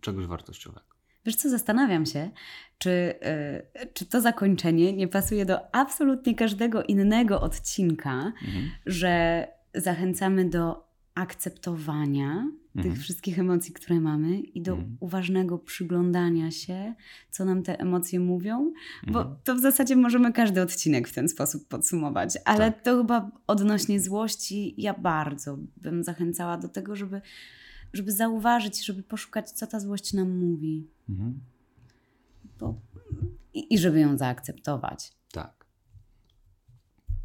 czegoś 0.00 0.26
wartościowego. 0.26 0.86
Wiesz 1.24 1.36
co, 1.36 1.50
zastanawiam 1.50 2.06
się, 2.06 2.30
czy, 2.78 2.90
e, 3.20 3.86
czy 3.92 4.06
to 4.06 4.20
zakończenie 4.20 4.92
nie 4.92 5.08
pasuje 5.08 5.46
do 5.46 5.74
absolutnie 5.74 6.34
każdego 6.34 6.82
innego 6.82 7.40
odcinka, 7.40 8.12
mhm. 8.12 8.70
że 8.86 9.46
zachęcamy 9.74 10.50
do 10.50 10.85
akceptowania 11.16 12.30
mhm. 12.30 12.82
tych 12.82 13.02
wszystkich 13.02 13.38
emocji, 13.38 13.72
które 13.72 14.00
mamy 14.00 14.40
i 14.40 14.62
do 14.62 14.72
mhm. 14.72 14.96
uważnego 15.00 15.58
przyglądania 15.58 16.50
się, 16.50 16.94
co 17.30 17.44
nam 17.44 17.62
te 17.62 17.80
emocje 17.80 18.20
mówią, 18.20 18.72
bo 19.06 19.20
mhm. 19.20 19.36
to 19.44 19.54
w 19.54 19.60
zasadzie 19.60 19.96
możemy 19.96 20.32
każdy 20.32 20.62
odcinek 20.62 21.08
w 21.08 21.14
ten 21.14 21.28
sposób 21.28 21.68
podsumować, 21.68 22.38
ale 22.44 22.72
tak. 22.72 22.82
to 22.82 22.98
chyba 22.98 23.30
odnośnie 23.46 24.00
złości 24.00 24.74
ja 24.78 24.94
bardzo 24.94 25.58
bym 25.76 26.04
zachęcała 26.04 26.58
do 26.58 26.68
tego, 26.68 26.96
żeby, 26.96 27.20
żeby 27.92 28.12
zauważyć, 28.12 28.84
żeby 28.84 29.02
poszukać, 29.02 29.50
co 29.50 29.66
ta 29.66 29.80
złość 29.80 30.12
nam 30.12 30.38
mówi. 30.38 30.86
Mhm. 31.08 31.40
Bo, 32.60 32.80
i, 33.54 33.74
I 33.74 33.78
żeby 33.78 34.00
ją 34.00 34.18
zaakceptować. 34.18 35.12
Tak. 35.32 35.66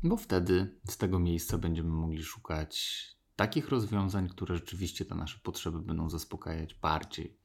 Bo 0.03 0.17
wtedy 0.17 0.75
z 0.89 0.97
tego 0.97 1.19
miejsca 1.19 1.57
będziemy 1.57 1.89
mogli 1.89 2.23
szukać 2.23 3.01
takich 3.41 3.69
rozwiązań, 3.69 4.29
które 4.29 4.55
rzeczywiście 4.55 5.05
te 5.05 5.15
nasze 5.15 5.39
potrzeby 5.43 5.81
będą 5.81 6.09
zaspokajać 6.09 6.73
bardziej 6.73 7.37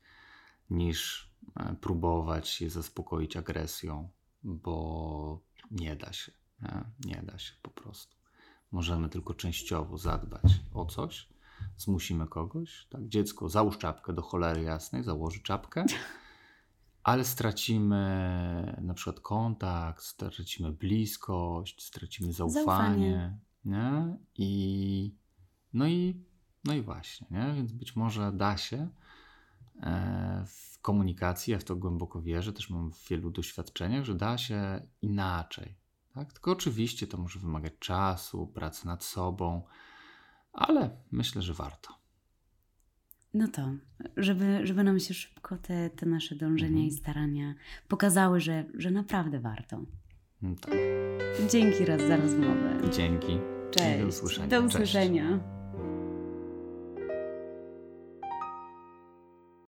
niż 0.71 1.31
e, 1.57 1.77
próbować 1.81 2.61
je 2.61 2.71
zaspokoić 2.71 3.37
agresją, 3.37 4.09
bo 4.43 5.41
nie 5.71 5.97
da 5.97 6.13
się. 6.13 6.33
Nie, 6.63 6.85
nie 7.05 7.23
da 7.23 7.39
się 7.39 7.53
po 7.63 7.71
prostu. 7.71 8.17
Możemy 8.73 9.09
tylko 9.09 9.35
częściowo 9.35 9.99
zadbać 9.99 10.43
o 10.75 10.87
coś, 10.87 11.29
zmusimy 11.77 12.27
kogoś, 12.27 12.87
tak, 12.91 13.09
dziecko 13.09 13.49
załóż 13.49 13.79
czapkę 13.79 14.13
do 14.13 14.23
cholery 14.23 14.63
jasnej, 14.63 15.05
założy 15.05 15.43
czapkę, 15.43 15.85
ale 17.11 17.25
stracimy 17.25 18.79
na 18.83 18.95
przykład 18.95 19.21
kontakt, 19.21 20.03
stracimy 20.03 20.73
bliskość, 20.73 21.83
stracimy 21.83 22.33
zaufanie, 22.33 22.63
zaufanie. 22.65 23.39
Nie? 23.65 24.17
i 24.35 25.26
no 25.73 25.87
i, 25.87 26.25
no 26.65 26.75
i 26.75 26.83
właśnie, 26.83 27.27
nie? 27.31 27.55
więc 27.55 27.73
być 27.73 27.97
może 27.97 28.33
da 28.33 28.57
się 28.57 28.89
e, 29.83 30.45
w 30.47 30.81
komunikacji, 30.81 31.53
ja 31.53 31.59
w 31.59 31.65
to 31.65 31.77
głęboko 31.77 32.23
wierzę, 32.23 32.53
też 32.53 32.71
mam 32.71 32.93
w 32.93 33.09
wielu 33.09 33.31
doświadczeniach, 33.31 34.05
że 34.05 34.15
da 34.15 34.39
się 34.39 34.83
inaczej. 35.03 35.77
Tak? 36.15 36.33
Tylko 36.33 36.53
oczywiście 36.53 37.07
to 37.07 37.19
może 37.19 37.39
wymagać 37.39 37.73
czasu, 37.79 38.47
pracy 38.47 38.87
nad 38.87 39.05
sobą, 39.05 39.63
ale 40.53 40.91
myślę, 41.11 41.43
że 41.43 41.55
warto. 41.55 42.07
No 43.35 43.49
to, 43.49 43.71
żeby, 44.17 44.67
żeby 44.67 44.85
nam 44.85 45.01
się 45.01 45.15
szybko 45.15 45.59
te, 45.59 45.91
te 45.91 46.07
nasze 46.07 46.35
dążenia 46.35 46.69
mhm. 46.69 46.87
i 46.87 46.91
starania 46.91 47.55
pokazały, 47.89 48.41
że, 48.41 48.65
że 48.75 48.91
naprawdę 48.91 49.41
warto. 49.41 49.81
No 50.43 50.55
tak. 50.61 50.75
Dzięki 51.51 51.85
raz 51.85 52.03
za 52.03 52.17
rozmowę. 52.17 52.81
Dzięki. 52.93 53.39
Cześć. 53.71 54.01
do 54.01 54.07
usłyszenia. 54.07 54.49
Do 54.49 54.63
usłyszenia. 54.63 55.31
Cześć. 55.31 55.56